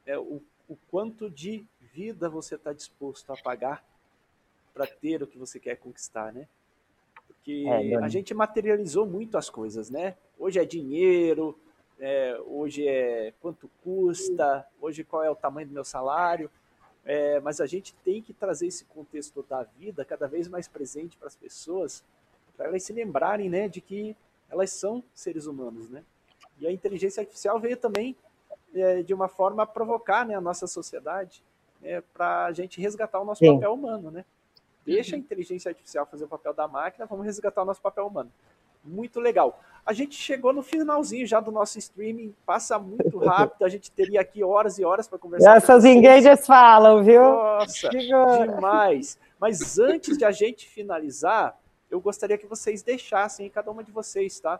é, 0.06 0.18
o 0.18 0.42
o 0.68 0.78
quanto 0.90 1.30
de 1.30 1.66
vida 1.80 2.30
você 2.30 2.56
está 2.56 2.74
disposto 2.74 3.32
a 3.32 3.38
pagar 3.38 3.84
para 4.74 4.88
ter 4.88 5.22
o 5.22 5.28
que 5.28 5.38
você 5.38 5.60
quer 5.60 5.76
conquistar, 5.78 6.34
né? 6.34 6.48
Porque 7.28 7.66
é, 7.68 7.96
a 7.98 8.08
gente 8.08 8.34
materializou 8.34 9.06
muito 9.06 9.38
as 9.38 9.50
coisas, 9.50 9.90
né? 9.90 10.16
Hoje 10.40 10.60
é 10.60 10.66
dinheiro, 10.66 11.58
é, 12.00 12.40
hoje 12.46 12.88
é 12.88 13.34
quanto 13.42 13.70
custa, 13.84 14.66
hoje 14.82 15.04
qual 15.04 15.24
é 15.24 15.30
o 15.30 15.36
tamanho 15.36 15.68
do 15.68 15.74
meu 15.74 15.84
salário, 15.84 16.50
é, 17.06 17.40
mas 17.42 17.60
a 17.60 17.66
gente 17.66 17.94
tem 18.04 18.22
que 18.22 18.34
trazer 18.34 18.68
esse 18.68 18.86
contexto 18.86 19.44
da 19.44 19.64
vida 19.64 20.06
cada 20.06 20.28
vez 20.28 20.48
mais 20.48 20.68
presente 20.68 21.18
para 21.18 21.28
as 21.28 21.36
pessoas, 21.36 22.04
para 22.56 22.68
elas 22.68 22.84
se 22.84 22.94
lembrarem, 22.94 23.50
né, 23.50 23.68
de 23.68 23.82
que 23.82 24.16
elas 24.50 24.72
são 24.72 25.04
seres 25.14 25.46
humanos, 25.46 25.90
né? 25.90 26.04
E 26.60 26.68
a 26.68 26.72
inteligência 26.72 27.22
artificial 27.22 27.60
veio 27.60 27.76
também 27.76 28.16
é, 28.74 29.02
de 29.02 29.14
uma 29.14 29.28
forma 29.28 29.64
a 29.64 29.66
provocar 29.66 30.26
né, 30.26 30.36
a 30.36 30.42
nossa 30.42 30.68
sociedade, 30.68 31.44
é, 31.82 32.02
para 32.02 32.46
a 32.46 32.52
gente 32.54 32.80
resgatar 32.80 33.20
o 33.20 33.26
nosso 33.26 33.40
Sim. 33.40 33.56
papel 33.56 33.74
humano, 33.74 34.12
né? 34.12 34.24
Deixa 34.86 35.16
a 35.16 35.20
inteligência 35.20 35.70
artificial 35.70 36.06
fazer 36.06 36.26
o 36.26 36.28
papel 36.28 36.54
da 36.54 36.68
máquina, 36.68 37.06
vamos 37.06 37.26
resgatar 37.26 37.62
o 37.62 37.66
nosso 37.66 37.82
papel 37.82 38.06
humano. 38.06 38.32
Muito 38.84 39.20
legal. 39.20 39.62
A 39.86 39.92
gente 39.92 40.16
chegou 40.16 40.54
no 40.54 40.62
finalzinho 40.62 41.28
já 41.28 41.42
do 41.42 41.52
nosso 41.52 41.78
streaming, 41.78 42.34
passa 42.46 42.80
muito 42.80 43.18
rápido, 43.20 43.66
a 43.66 43.70
gente 43.70 43.92
teria 43.92 44.22
aqui 44.22 44.42
horas 44.42 44.80
e 44.80 44.86
horas 44.86 45.08
para 45.08 45.20
conversar. 45.20 45.58
Essas 45.58 45.84
engagers 45.84 46.46
falam, 46.46 47.04
viu? 47.04 47.22
Nossa, 47.22 47.90
demais. 47.90 49.18
Mas 49.38 49.78
antes 49.78 50.18
de 50.18 50.24
a 50.24 50.32
gente 50.32 50.70
finalizar, 50.70 51.60
eu 51.92 52.00
gostaria 52.00 52.38
que 52.38 52.48
vocês 52.48 52.82
deixassem, 52.82 53.50
cada 53.50 53.70
uma 53.70 53.84
de 53.84 53.92
vocês, 53.92 54.40
tá? 54.40 54.60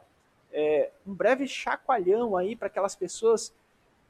É, 0.52 0.92
um 1.08 1.14
breve 1.14 1.48
chacoalhão 1.48 2.36
aí 2.36 2.56
para 2.56 2.68
aquelas 2.68 2.96
pessoas 2.96 3.54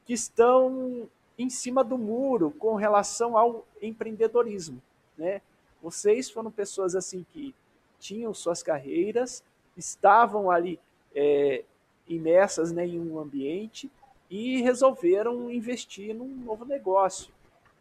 que 0.05 0.13
estão 0.13 1.07
em 1.37 1.49
cima 1.49 1.83
do 1.83 1.97
muro 1.97 2.51
com 2.57 2.73
relação 2.73 3.37
ao 3.37 3.65
empreendedorismo, 3.81 4.81
né? 5.17 5.41
Vocês 5.81 6.29
foram 6.29 6.49
pessoas 6.49 6.95
assim 6.95 7.25
que 7.31 7.53
tinham 7.99 8.33
suas 8.33 8.63
carreiras, 8.63 9.43
estavam 9.77 10.49
ali 10.49 10.79
é, 11.15 11.63
imersas 12.07 12.71
né, 12.71 12.85
em 12.85 12.99
um 12.99 13.19
ambiente 13.19 13.91
e 14.29 14.61
resolveram 14.61 15.51
investir 15.51 16.15
num 16.15 16.27
novo 16.27 16.65
negócio, 16.65 17.33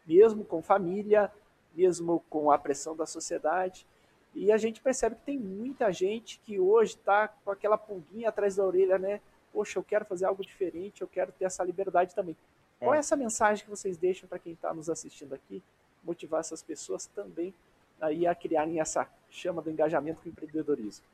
mesmo 0.05 0.45
com 0.45 0.61
família, 0.61 1.31
mesmo 1.73 2.23
com 2.29 2.51
a 2.51 2.57
pressão 2.57 2.95
da 2.95 3.05
sociedade. 3.05 3.87
E 4.35 4.51
a 4.51 4.57
gente 4.57 4.81
percebe 4.81 5.15
que 5.15 5.23
tem 5.23 5.37
muita 5.37 5.91
gente 5.91 6.39
que 6.39 6.59
hoje 6.59 6.95
está 6.95 7.27
com 7.27 7.51
aquela 7.51 7.77
pulguinha 7.77 8.29
atrás 8.29 8.55
da 8.55 8.65
orelha, 8.65 8.97
né? 8.97 9.21
Poxa, 9.51 9.77
eu 9.77 9.83
quero 9.83 10.05
fazer 10.05 10.25
algo 10.25 10.43
diferente, 10.43 11.01
eu 11.01 11.07
quero 11.07 11.31
ter 11.31 11.45
essa 11.45 11.63
liberdade 11.63 12.15
também. 12.15 12.35
É. 12.79 12.85
Qual 12.85 12.95
é 12.95 12.97
essa 12.97 13.15
mensagem 13.15 13.63
que 13.63 13.69
vocês 13.69 13.97
deixam 13.97 14.27
para 14.27 14.39
quem 14.39 14.53
está 14.53 14.73
nos 14.73 14.89
assistindo 14.89 15.33
aqui? 15.33 15.61
Motivar 16.03 16.39
essas 16.39 16.61
pessoas 16.61 17.05
também 17.07 17.53
aí 18.01 18.27
a 18.27 18.35
criarem 18.35 18.79
essa 18.79 19.07
chama 19.29 19.61
do 19.61 19.71
engajamento 19.71 20.21
com 20.21 20.29
o 20.29 20.31
empreendedorismo. 20.31 21.05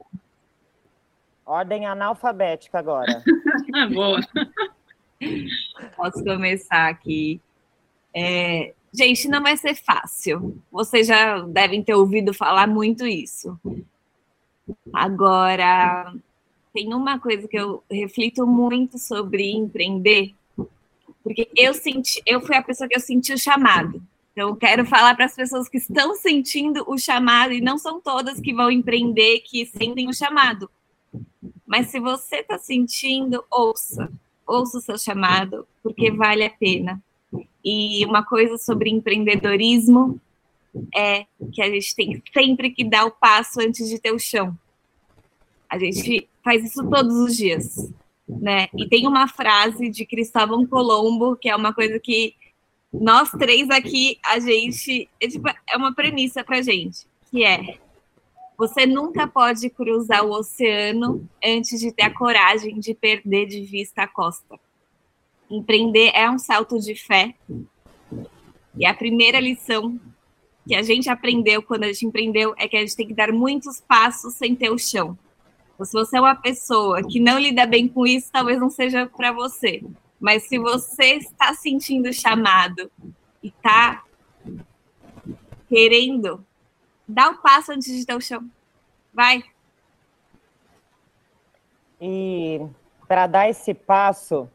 Ordem 1.49 1.87
analfabética 1.87 2.77
agora. 2.77 3.23
Boa. 3.91 4.21
Posso 5.97 6.23
começar 6.23 6.87
aqui. 6.87 7.41
É, 8.13 8.75
gente, 8.93 9.27
não 9.27 9.41
vai 9.41 9.57
ser 9.57 9.73
fácil. 9.73 10.61
Vocês 10.71 11.07
já 11.07 11.39
devem 11.39 11.83
ter 11.83 11.95
ouvido 11.95 12.35
falar 12.35 12.67
muito 12.67 13.03
isso. 13.07 13.59
Agora, 14.93 16.13
tem 16.71 16.93
uma 16.93 17.17
coisa 17.17 17.47
que 17.47 17.57
eu 17.57 17.83
reflito 17.89 18.45
muito 18.45 18.99
sobre 18.99 19.51
empreender, 19.51 20.35
porque 21.23 21.49
eu 21.57 21.73
senti, 21.73 22.21
eu 22.27 22.41
fui 22.41 22.55
a 22.55 22.61
pessoa 22.61 22.87
que 22.87 22.95
eu 22.95 23.01
senti 23.01 23.33
o 23.33 23.39
chamado. 23.39 23.99
Então, 24.33 24.55
quero 24.55 24.85
falar 24.85 25.15
para 25.15 25.25
as 25.25 25.35
pessoas 25.35 25.67
que 25.67 25.77
estão 25.77 26.15
sentindo 26.15 26.83
o 26.87 26.95
chamado, 26.95 27.53
e 27.53 27.59
não 27.59 27.79
são 27.79 27.99
todas 27.99 28.39
que 28.39 28.53
vão 28.53 28.69
empreender 28.69 29.39
que 29.39 29.65
sentem 29.65 30.07
o 30.07 30.13
chamado. 30.13 30.69
Mas 31.69 31.89
se 31.89 31.99
você 31.99 32.37
está 32.37 32.57
sentindo, 32.57 33.45
ouça. 33.51 34.11
Ouça 34.47 34.79
o 34.79 34.81
seu 34.81 34.97
chamado, 34.97 35.67
porque 35.83 36.09
vale 36.09 36.43
a 36.43 36.49
pena. 36.49 36.99
E 37.63 38.03
uma 38.07 38.25
coisa 38.25 38.57
sobre 38.57 38.89
empreendedorismo 38.89 40.19
é 40.95 41.27
que 41.53 41.61
a 41.61 41.69
gente 41.69 41.95
tem 41.95 42.23
sempre 42.33 42.71
que 42.71 42.83
dar 42.83 43.05
o 43.05 43.11
passo 43.11 43.61
antes 43.61 43.87
de 43.87 43.99
ter 43.99 44.11
o 44.11 44.17
chão. 44.17 44.57
A 45.69 45.77
gente 45.77 46.27
faz 46.43 46.65
isso 46.65 46.89
todos 46.89 47.13
os 47.13 47.37
dias, 47.37 47.93
né? 48.27 48.67
E 48.75 48.89
tem 48.89 49.05
uma 49.05 49.27
frase 49.27 49.89
de 49.89 50.07
Cristóvão 50.07 50.65
Colombo, 50.65 51.35
que 51.35 51.49
é 51.49 51.55
uma 51.55 51.71
coisa 51.71 51.99
que 51.99 52.33
nós 52.91 53.29
três 53.29 53.69
aqui, 53.69 54.17
a 54.25 54.39
gente. 54.39 55.07
É, 55.21 55.27
tipo, 55.27 55.47
é 55.47 55.77
uma 55.77 55.93
premissa 55.93 56.43
pra 56.43 56.63
gente, 56.63 57.05
que 57.29 57.43
é 57.43 57.77
você 58.59 58.85
nunca 58.85 59.25
pode 59.25 59.69
cruzar 59.69 60.25
o 60.25 60.31
oceano 60.31 61.25
antes 61.41 61.79
de 61.79 61.93
ter 61.93 62.03
a 62.03 62.13
coragem 62.13 62.77
de 62.77 62.93
perder 62.93 63.45
de 63.45 63.61
vista 63.61 64.03
a 64.03 64.07
costa. 64.07 64.59
Empreender 65.49 66.11
é 66.13 66.29
um 66.29 66.37
salto 66.37 66.77
de 66.77 66.93
fé. 66.93 67.33
E 68.75 68.85
a 68.85 68.93
primeira 68.93 69.39
lição 69.39 69.97
que 70.67 70.75
a 70.75 70.81
gente 70.81 71.09
aprendeu 71.09 71.63
quando 71.63 71.85
a 71.85 71.87
gente 71.87 72.05
empreendeu 72.05 72.53
é 72.57 72.67
que 72.67 72.75
a 72.75 72.81
gente 72.81 72.97
tem 72.97 73.07
que 73.07 73.13
dar 73.13 73.31
muitos 73.31 73.79
passos 73.79 74.33
sem 74.33 74.53
ter 74.53 74.69
o 74.69 74.77
chão. 74.77 75.17
Então, 75.73 75.85
se 75.85 75.93
você 75.93 76.17
é 76.17 76.19
uma 76.19 76.35
pessoa 76.35 77.01
que 77.01 77.17
não 77.17 77.39
lida 77.39 77.65
bem 77.65 77.87
com 77.87 78.05
isso, 78.05 78.29
talvez 78.29 78.59
não 78.59 78.69
seja 78.69 79.05
para 79.07 79.31
você. 79.31 79.81
Mas 80.19 80.49
se 80.49 80.59
você 80.59 81.13
está 81.13 81.53
sentindo 81.53 82.11
chamado 82.11 82.91
e 83.41 83.47
está 83.47 84.03
querendo, 85.69 86.45
dá 87.09 87.29
o 87.29 87.31
um 87.33 87.37
passo 87.37 87.71
antes 87.71 87.91
de 87.91 88.05
ter 88.05 88.15
o 88.15 88.21
chão. 88.21 88.47
Vai. 89.11 89.43
E 91.99 92.61
para 93.07 93.25
dar 93.25 93.49
esse 93.49 93.73
passo, 93.73 94.47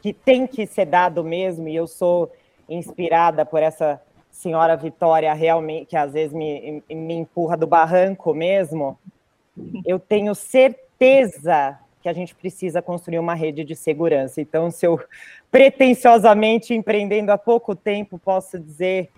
que 0.00 0.12
tem 0.12 0.46
que 0.46 0.66
ser 0.66 0.86
dado 0.86 1.24
mesmo, 1.24 1.68
e 1.68 1.74
eu 1.74 1.88
sou 1.88 2.32
inspirada 2.68 3.44
por 3.44 3.60
essa 3.60 4.00
senhora 4.30 4.76
Vitória 4.76 5.34
realmente, 5.34 5.86
que 5.86 5.96
às 5.96 6.12
vezes 6.12 6.32
me, 6.32 6.82
me 6.88 7.14
empurra 7.14 7.56
do 7.56 7.66
barranco 7.66 8.32
mesmo, 8.32 8.96
eu 9.84 9.98
tenho 9.98 10.34
certeza 10.34 11.76
que 12.00 12.08
a 12.08 12.12
gente 12.12 12.34
precisa 12.36 12.80
construir 12.80 13.18
uma 13.18 13.34
rede 13.34 13.64
de 13.64 13.74
segurança. 13.74 14.40
Então, 14.40 14.70
se 14.70 14.86
eu 14.86 15.00
pretensiosamente 15.50 16.72
empreendendo 16.72 17.32
há 17.32 17.38
pouco 17.38 17.74
tempo, 17.74 18.16
posso 18.16 18.58
dizer, 18.60 19.10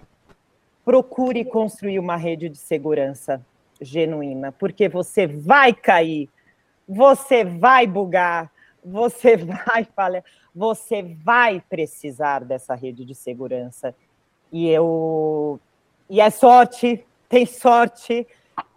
procure 0.90 1.44
construir 1.44 2.00
uma 2.00 2.16
rede 2.16 2.48
de 2.48 2.58
segurança 2.58 3.40
genuína, 3.80 4.50
porque 4.50 4.88
você 4.88 5.24
vai 5.24 5.72
cair, 5.72 6.28
você 6.88 7.44
vai 7.44 7.86
bugar, 7.86 8.50
você 8.84 9.36
vai 9.38 9.84
falhar, 9.84 10.24
você 10.52 11.00
vai 11.00 11.62
precisar 11.70 12.42
dessa 12.42 12.74
rede 12.74 13.04
de 13.04 13.14
segurança. 13.14 13.94
E 14.50 14.68
eu 14.68 15.60
e 16.08 16.20
é 16.20 16.28
sorte, 16.28 17.06
tem 17.28 17.46
sorte, 17.46 18.26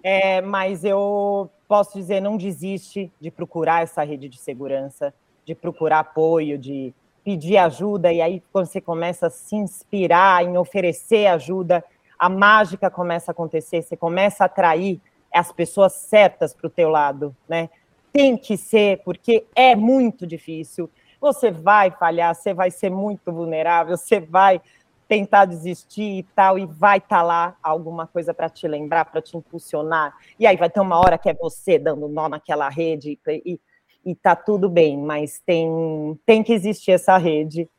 é, 0.03 0.39
mas 0.39 0.83
eu 0.83 1.49
posso 1.67 1.97
dizer, 1.97 2.21
não 2.21 2.37
desiste 2.37 3.11
de 3.19 3.31
procurar 3.31 3.81
essa 3.81 4.03
rede 4.03 4.29
de 4.29 4.37
segurança, 4.37 5.11
de 5.43 5.55
procurar 5.55 6.01
apoio, 6.01 6.59
de 6.59 6.93
pedir 7.23 7.57
ajuda, 7.57 8.13
e 8.13 8.21
aí 8.21 8.43
quando 8.51 8.67
você 8.67 8.79
começa 8.79 9.27
a 9.27 9.31
se 9.31 9.55
inspirar 9.55 10.45
em 10.45 10.59
oferecer 10.59 11.25
ajuda, 11.25 11.83
a 12.23 12.29
mágica 12.29 12.89
começa 12.89 13.31
a 13.31 13.33
acontecer, 13.33 13.81
você 13.81 13.97
começa 13.97 14.45
a 14.45 14.47
atrair 14.47 15.01
as 15.29 15.51
pessoas 15.51 15.91
certas 15.91 16.53
para 16.53 16.67
o 16.67 16.69
teu 16.69 16.87
lado, 16.87 17.35
né? 17.49 17.69
Tem 18.13 18.37
que 18.37 18.55
ser, 18.55 19.01
porque 19.03 19.45
é 19.53 19.75
muito 19.75 20.25
difícil. 20.25 20.89
Você 21.19 21.51
vai 21.51 21.91
falhar, 21.91 22.33
você 22.33 22.53
vai 22.53 22.71
ser 22.71 22.89
muito 22.89 23.29
vulnerável, 23.29 23.97
você 23.97 24.21
vai 24.21 24.61
tentar 25.05 25.43
desistir 25.43 26.19
e 26.19 26.23
tal, 26.23 26.57
e 26.57 26.65
vai 26.65 26.99
estar 26.99 27.17
tá 27.17 27.23
lá 27.23 27.57
alguma 27.61 28.07
coisa 28.07 28.33
para 28.33 28.47
te 28.47 28.69
lembrar, 28.69 29.03
para 29.03 29.21
te 29.21 29.35
impulsionar. 29.35 30.15
E 30.39 30.47
aí 30.47 30.55
vai 30.55 30.69
ter 30.69 30.79
uma 30.79 30.97
hora 30.97 31.17
que 31.17 31.29
é 31.29 31.33
você 31.33 31.77
dando 31.77 32.07
nó 32.07 32.29
naquela 32.29 32.69
rede 32.69 33.19
e, 33.27 33.59
e 34.05 34.15
tá 34.15 34.33
tudo 34.33 34.69
bem, 34.69 34.97
mas 34.97 35.41
tem, 35.45 36.17
tem 36.25 36.41
que 36.41 36.53
existir 36.53 36.91
essa 36.91 37.17
rede. 37.17 37.69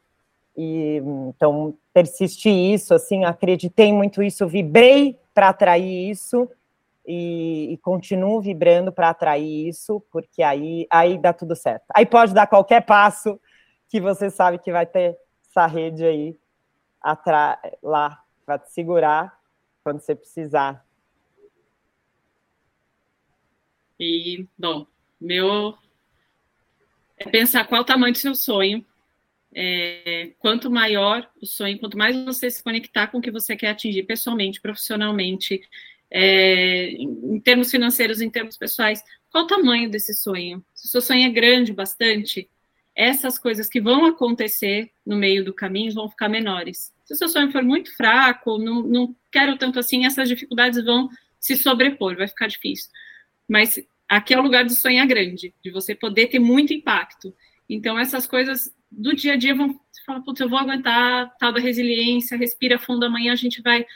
E 0.57 1.01
então 1.29 1.77
persisti 1.93 2.49
isso, 2.49 2.95
assim, 2.95 3.25
acreditei 3.25 3.93
muito 3.93 4.23
isso, 4.23 4.47
vibrei 4.47 5.19
para 5.33 5.49
atrair 5.49 6.11
isso 6.11 6.49
e, 7.07 7.73
e 7.73 7.77
continuo 7.79 8.41
vibrando 8.41 8.93
para 8.93 9.11
atrair 9.11 9.69
isso, 9.69 10.01
porque 10.11 10.43
aí 10.43 10.87
aí 10.91 11.19
dá 11.19 11.33
tudo 11.33 11.57
certo. 11.57 11.85
Aí 11.95 12.07
pode 12.07 12.33
dar 12.33 12.47
qualquer 12.47 12.83
passo 12.83 13.39
que 13.89 14.01
você 14.01 14.31
sabe 14.31 14.59
que 14.59 14.73
vai 14.73 14.87
ter 14.87 15.17
essa 15.49 15.67
rede 15.67 16.05
aí 16.05 16.37
atrás, 17.01 17.59
lá 17.83 18.23
para 18.45 18.59
te 18.59 18.73
segurar 18.73 19.39
quando 19.83 20.01
você 20.01 20.15
precisar. 20.15 20.85
E, 23.99 24.47
bom, 24.59 24.87
meu 25.21 25.77
é 27.17 27.31
pensar 27.31 27.67
qual 27.67 27.83
o 27.83 27.85
tamanho 27.85 28.13
do 28.13 28.19
seu 28.19 28.35
sonho. 28.35 28.85
É, 29.57 30.33
quanto 30.39 30.71
maior 30.71 31.31
o 31.41 31.47
sonho, 31.47 31.79
quanto 31.79 31.97
mais 31.97 32.17
você 32.25 32.51
se 32.51 32.63
conectar 32.63 33.07
com 33.07 33.19
o 33.19 33.23
que 33.23 33.31
você 33.31 33.57
quer 33.57 33.69
atingir 33.69 34.03
pessoalmente, 34.03 34.61
profissionalmente, 34.61 35.63
é, 36.11 36.91
em 36.91 37.41
termos 37.41 37.71
financeiros, 37.71 38.21
em 38.21 38.31
termos 38.31 38.57
pessoais, 38.57 39.03
qual 39.31 39.45
o 39.45 39.47
tamanho 39.47 39.91
desse 39.91 40.15
sonho? 40.15 40.65
Se 40.75 40.87
o 40.87 40.91
seu 40.91 41.01
sonho 41.01 41.27
é 41.27 41.31
grande 41.31 41.73
bastante, 41.73 42.49
essas 42.95 43.39
coisas 43.39 43.69
que 43.69 43.81
vão 43.81 44.05
acontecer 44.07 44.91
no 45.05 45.17
meio 45.17 45.45
do 45.45 45.53
caminho 45.53 45.93
vão 45.93 46.09
ficar 46.09 46.29
menores. 46.29 46.93
Se 47.05 47.15
o 47.15 47.17
seu 47.17 47.29
sonho 47.29 47.51
for 47.51 47.63
muito 47.63 47.95
fraco, 47.97 48.59
não, 48.59 48.83
não 48.83 49.17
quero 49.31 49.59
tanto 49.59 49.79
assim, 49.79 50.07
essas 50.07 50.29
dificuldades 50.29 50.85
vão 50.85 51.09
se 51.41 51.57
sobrepor, 51.57 52.17
vai 52.17 52.29
ficar 52.29 52.47
difícil. 52.47 52.91
Mas 53.49 53.79
aqui 54.09 54.33
é 54.33 54.39
o 54.39 54.43
lugar 54.43 54.65
de 54.65 54.75
sonhar 54.75 55.07
grande, 55.07 55.53
de 55.63 55.71
você 55.71 55.95
poder 55.95 56.29
ter 56.29 56.39
muito 56.39 56.73
impacto. 56.73 57.35
Então, 57.69 57.99
essas 57.99 58.27
coisas 58.27 58.73
do 58.97 59.15
dia 59.15 59.35
a 59.35 59.37
dia 59.37 59.55
vão 59.55 59.79
falar, 60.05 60.21
putz, 60.21 60.41
eu 60.41 60.49
vou 60.49 60.59
aguentar 60.59 61.35
tal 61.39 61.53
da 61.53 61.61
resiliência, 61.61 62.37
respira 62.37 62.79
fundo, 62.79 63.07
amanhã 63.07 63.33
a 63.33 63.37
gente 63.37 63.63
vai 63.63 63.87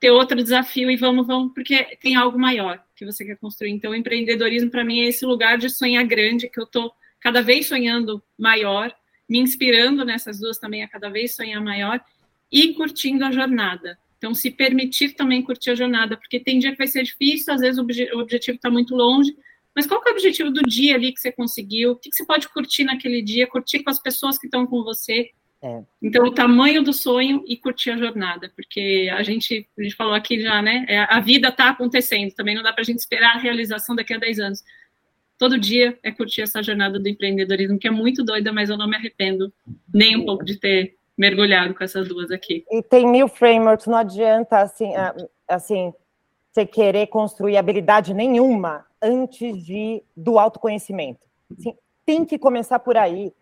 ter 0.00 0.10
outro 0.10 0.42
desafio 0.42 0.90
e 0.90 0.96
vamos, 0.96 1.26
vamos, 1.26 1.52
porque 1.54 1.96
tem 2.00 2.16
algo 2.16 2.38
maior 2.38 2.82
que 2.96 3.04
você 3.04 3.24
quer 3.24 3.36
construir. 3.36 3.70
Então, 3.70 3.92
o 3.92 3.94
empreendedorismo, 3.94 4.70
para 4.70 4.84
mim, 4.84 5.00
é 5.00 5.08
esse 5.08 5.24
lugar 5.24 5.58
de 5.58 5.70
sonhar 5.70 6.04
grande, 6.04 6.48
que 6.48 6.58
eu 6.58 6.64
estou 6.64 6.92
cada 7.20 7.40
vez 7.40 7.66
sonhando 7.66 8.22
maior, 8.36 8.92
me 9.28 9.38
inspirando 9.38 10.04
nessas 10.04 10.40
duas 10.40 10.58
também 10.58 10.82
a 10.82 10.88
cada 10.88 11.08
vez 11.08 11.36
sonhar 11.36 11.62
maior 11.62 12.00
e 12.50 12.74
curtindo 12.74 13.24
a 13.24 13.30
jornada. 13.30 13.96
Então, 14.18 14.34
se 14.34 14.50
permitir 14.50 15.10
também 15.14 15.42
curtir 15.42 15.70
a 15.70 15.74
jornada, 15.74 16.16
porque 16.16 16.40
tem 16.40 16.58
dia 16.58 16.72
que 16.72 16.78
vai 16.78 16.88
ser 16.88 17.02
difícil, 17.04 17.54
às 17.54 17.60
vezes 17.60 17.78
o, 17.78 17.82
obje 17.82 18.10
o 18.12 18.18
objetivo 18.18 18.56
está 18.56 18.70
muito 18.70 18.94
longe, 18.94 19.36
mas 19.74 19.86
qual 19.86 20.02
é 20.04 20.10
o 20.10 20.12
objetivo 20.12 20.50
do 20.50 20.62
dia 20.62 20.94
ali 20.94 21.12
que 21.12 21.20
você 21.20 21.32
conseguiu? 21.32 21.92
O 21.92 21.96
que, 21.96 22.10
que 22.10 22.16
você 22.16 22.26
pode 22.26 22.48
curtir 22.48 22.84
naquele 22.84 23.22
dia? 23.22 23.46
Curtir 23.46 23.82
com 23.82 23.90
as 23.90 24.00
pessoas 24.00 24.38
que 24.38 24.46
estão 24.46 24.66
com 24.66 24.82
você, 24.82 25.30
é. 25.62 25.80
Então, 26.02 26.24
o 26.24 26.34
tamanho 26.34 26.82
do 26.82 26.92
sonho 26.92 27.44
e 27.46 27.56
curtir 27.56 27.92
a 27.92 27.96
jornada, 27.96 28.50
porque 28.56 29.08
a 29.16 29.22
gente, 29.22 29.68
a 29.78 29.82
gente 29.82 29.94
falou 29.94 30.12
aqui 30.12 30.40
já, 30.40 30.60
né? 30.60 30.84
É, 30.88 30.98
a 30.98 31.20
vida 31.20 31.48
está 31.48 31.70
acontecendo, 31.70 32.34
também 32.34 32.56
não 32.56 32.64
dá 32.64 32.72
para 32.72 32.82
a 32.82 32.84
gente 32.84 32.98
esperar 32.98 33.36
a 33.36 33.38
realização 33.38 33.94
daqui 33.94 34.12
a 34.12 34.18
10 34.18 34.40
anos. 34.40 34.64
Todo 35.38 35.58
dia 35.58 35.96
é 36.02 36.10
curtir 36.10 36.42
essa 36.42 36.60
jornada 36.62 36.98
do 36.98 37.08
empreendedorismo, 37.08 37.78
que 37.78 37.86
é 37.86 37.92
muito 37.92 38.24
doida, 38.24 38.52
mas 38.52 38.70
eu 38.70 38.76
não 38.76 38.88
me 38.88 38.96
arrependo 38.96 39.52
nem 39.94 40.16
um 40.16 40.24
pouco 40.24 40.44
de 40.44 40.56
ter 40.56 40.96
mergulhado 41.16 41.74
com 41.74 41.84
essas 41.84 42.08
duas 42.08 42.32
aqui. 42.32 42.64
E 42.68 42.82
tem 42.82 43.06
mil 43.06 43.28
frameworks, 43.28 43.86
não 43.86 43.98
adianta 43.98 44.58
assim, 44.58 44.92
assim 45.46 45.92
você 46.52 46.66
querer 46.66 47.06
construir 47.06 47.56
habilidade 47.56 48.12
nenhuma 48.12 48.86
antes 49.00 49.64
de 49.64 50.02
do 50.16 50.38
autoconhecimento. 50.38 51.20
Assim, 51.50 51.76
tem 52.04 52.24
que 52.24 52.38
começar 52.38 52.78
por 52.78 52.96
aí. 52.96 53.32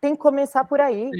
Tem 0.00 0.14
que 0.14 0.22
começar 0.22 0.64
por 0.64 0.80
aí 0.80 1.10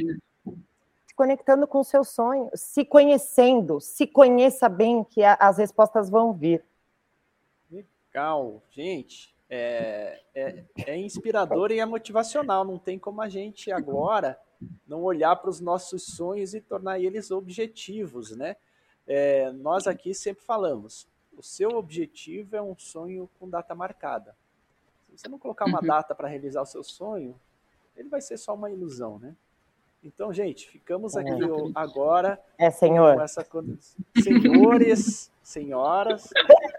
conectando 1.16 1.66
com 1.66 1.80
o 1.80 1.84
seu 1.84 2.04
sonho, 2.04 2.50
se 2.54 2.84
conhecendo, 2.84 3.80
se 3.80 4.06
conheça 4.06 4.68
bem 4.68 5.02
que 5.02 5.24
a, 5.24 5.32
as 5.40 5.56
respostas 5.56 6.10
vão 6.10 6.32
vir. 6.34 6.62
Legal, 7.70 8.62
gente. 8.70 9.34
É, 9.48 10.20
é, 10.34 10.64
é 10.86 10.96
inspirador 10.96 11.72
e 11.72 11.78
é 11.78 11.86
motivacional. 11.86 12.64
Não 12.64 12.78
tem 12.78 12.98
como 12.98 13.22
a 13.22 13.28
gente 13.28 13.72
agora 13.72 14.38
não 14.86 15.02
olhar 15.02 15.34
para 15.36 15.48
os 15.48 15.60
nossos 15.60 16.04
sonhos 16.04 16.52
e 16.52 16.60
tornar 16.60 17.00
eles 17.00 17.30
objetivos, 17.30 18.36
né? 18.36 18.56
É, 19.06 19.50
nós 19.52 19.86
aqui 19.86 20.12
sempre 20.12 20.44
falamos, 20.44 21.08
o 21.36 21.42
seu 21.42 21.70
objetivo 21.70 22.56
é 22.56 22.62
um 22.62 22.76
sonho 22.76 23.28
com 23.38 23.48
data 23.48 23.74
marcada. 23.74 24.36
Se 25.08 25.18
você 25.18 25.28
não 25.28 25.38
colocar 25.38 25.66
uma 25.66 25.80
uhum. 25.80 25.86
data 25.86 26.14
para 26.14 26.28
realizar 26.28 26.62
o 26.62 26.66
seu 26.66 26.82
sonho, 26.82 27.38
ele 27.96 28.08
vai 28.08 28.20
ser 28.20 28.36
só 28.36 28.54
uma 28.54 28.70
ilusão, 28.70 29.18
né? 29.18 29.34
Então, 30.02 30.32
gente, 30.32 30.68
ficamos 30.68 31.16
é. 31.16 31.20
aqui 31.20 31.30
é. 31.30 31.70
agora 31.74 32.40
é, 32.58 32.70
senhor. 32.70 33.16
com 33.16 33.22
essa 33.22 33.46
senhores, 34.22 35.32
senhoras, 35.42 36.30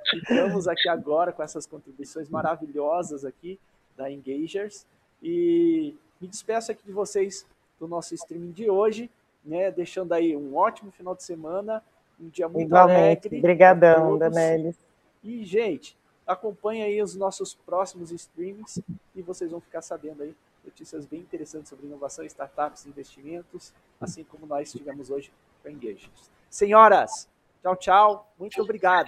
ficamos 0.10 0.68
aqui 0.68 0.88
agora 0.88 1.34
com 1.34 1.44
essas 1.44 1.66
contribuições 1.66 2.30
maravilhosas 2.30 3.26
aqui 3.26 3.60
da 3.98 4.10
Engagers 4.10 4.86
e 5.22 5.96
me 6.22 6.28
despeço 6.28 6.72
aqui 6.72 6.86
de 6.86 6.92
vocês 6.92 7.46
do 7.80 7.88
nosso 7.88 8.14
streaming 8.16 8.52
de 8.52 8.70
hoje, 8.70 9.10
né, 9.44 9.72
deixando 9.72 10.14
aí 10.14 10.36
um 10.36 10.56
ótimo 10.56 10.92
final 10.92 11.16
de 11.16 11.24
semana, 11.24 11.84
um 12.20 12.30
dia 12.30 12.48
muito 12.48 12.68
Igualmente. 12.68 13.28
alegre. 13.28 13.40
Obrigadão, 13.40 14.18
Danelis. 14.18 14.76
E, 15.24 15.44
gente, 15.46 15.98
acompanhe 16.26 16.84
aí 16.84 17.02
os 17.02 17.16
nossos 17.16 17.54
próximos 17.54 18.12
streamings 18.12 18.80
e 19.16 19.22
vocês 19.22 19.52
vão 19.52 19.62
ficar 19.62 19.82
sabendo 19.82 20.24
aí 20.24 20.36
notícias 20.64 21.06
bem 21.06 21.22
interessantes 21.22 21.70
sobre 21.70 21.86
inovação, 21.86 22.26
startups, 22.26 22.86
investimentos, 22.86 23.74
assim 24.00 24.24
como 24.24 24.46
nós 24.46 24.72
tivemos 24.72 25.10
hoje 25.10 25.32
com 25.62 25.70
a 25.70 25.72
Engagers. 25.72 26.30
Senhoras, 26.50 27.28
tchau, 27.62 27.76
tchau. 27.76 28.34
Muito 28.38 28.62
obrigado. 28.62 29.08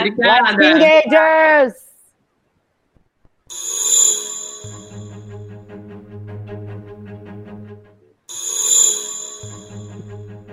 Obrigada. 0.00 0.54
Obrigada. 0.54 0.64
Engagers! 0.64 1.88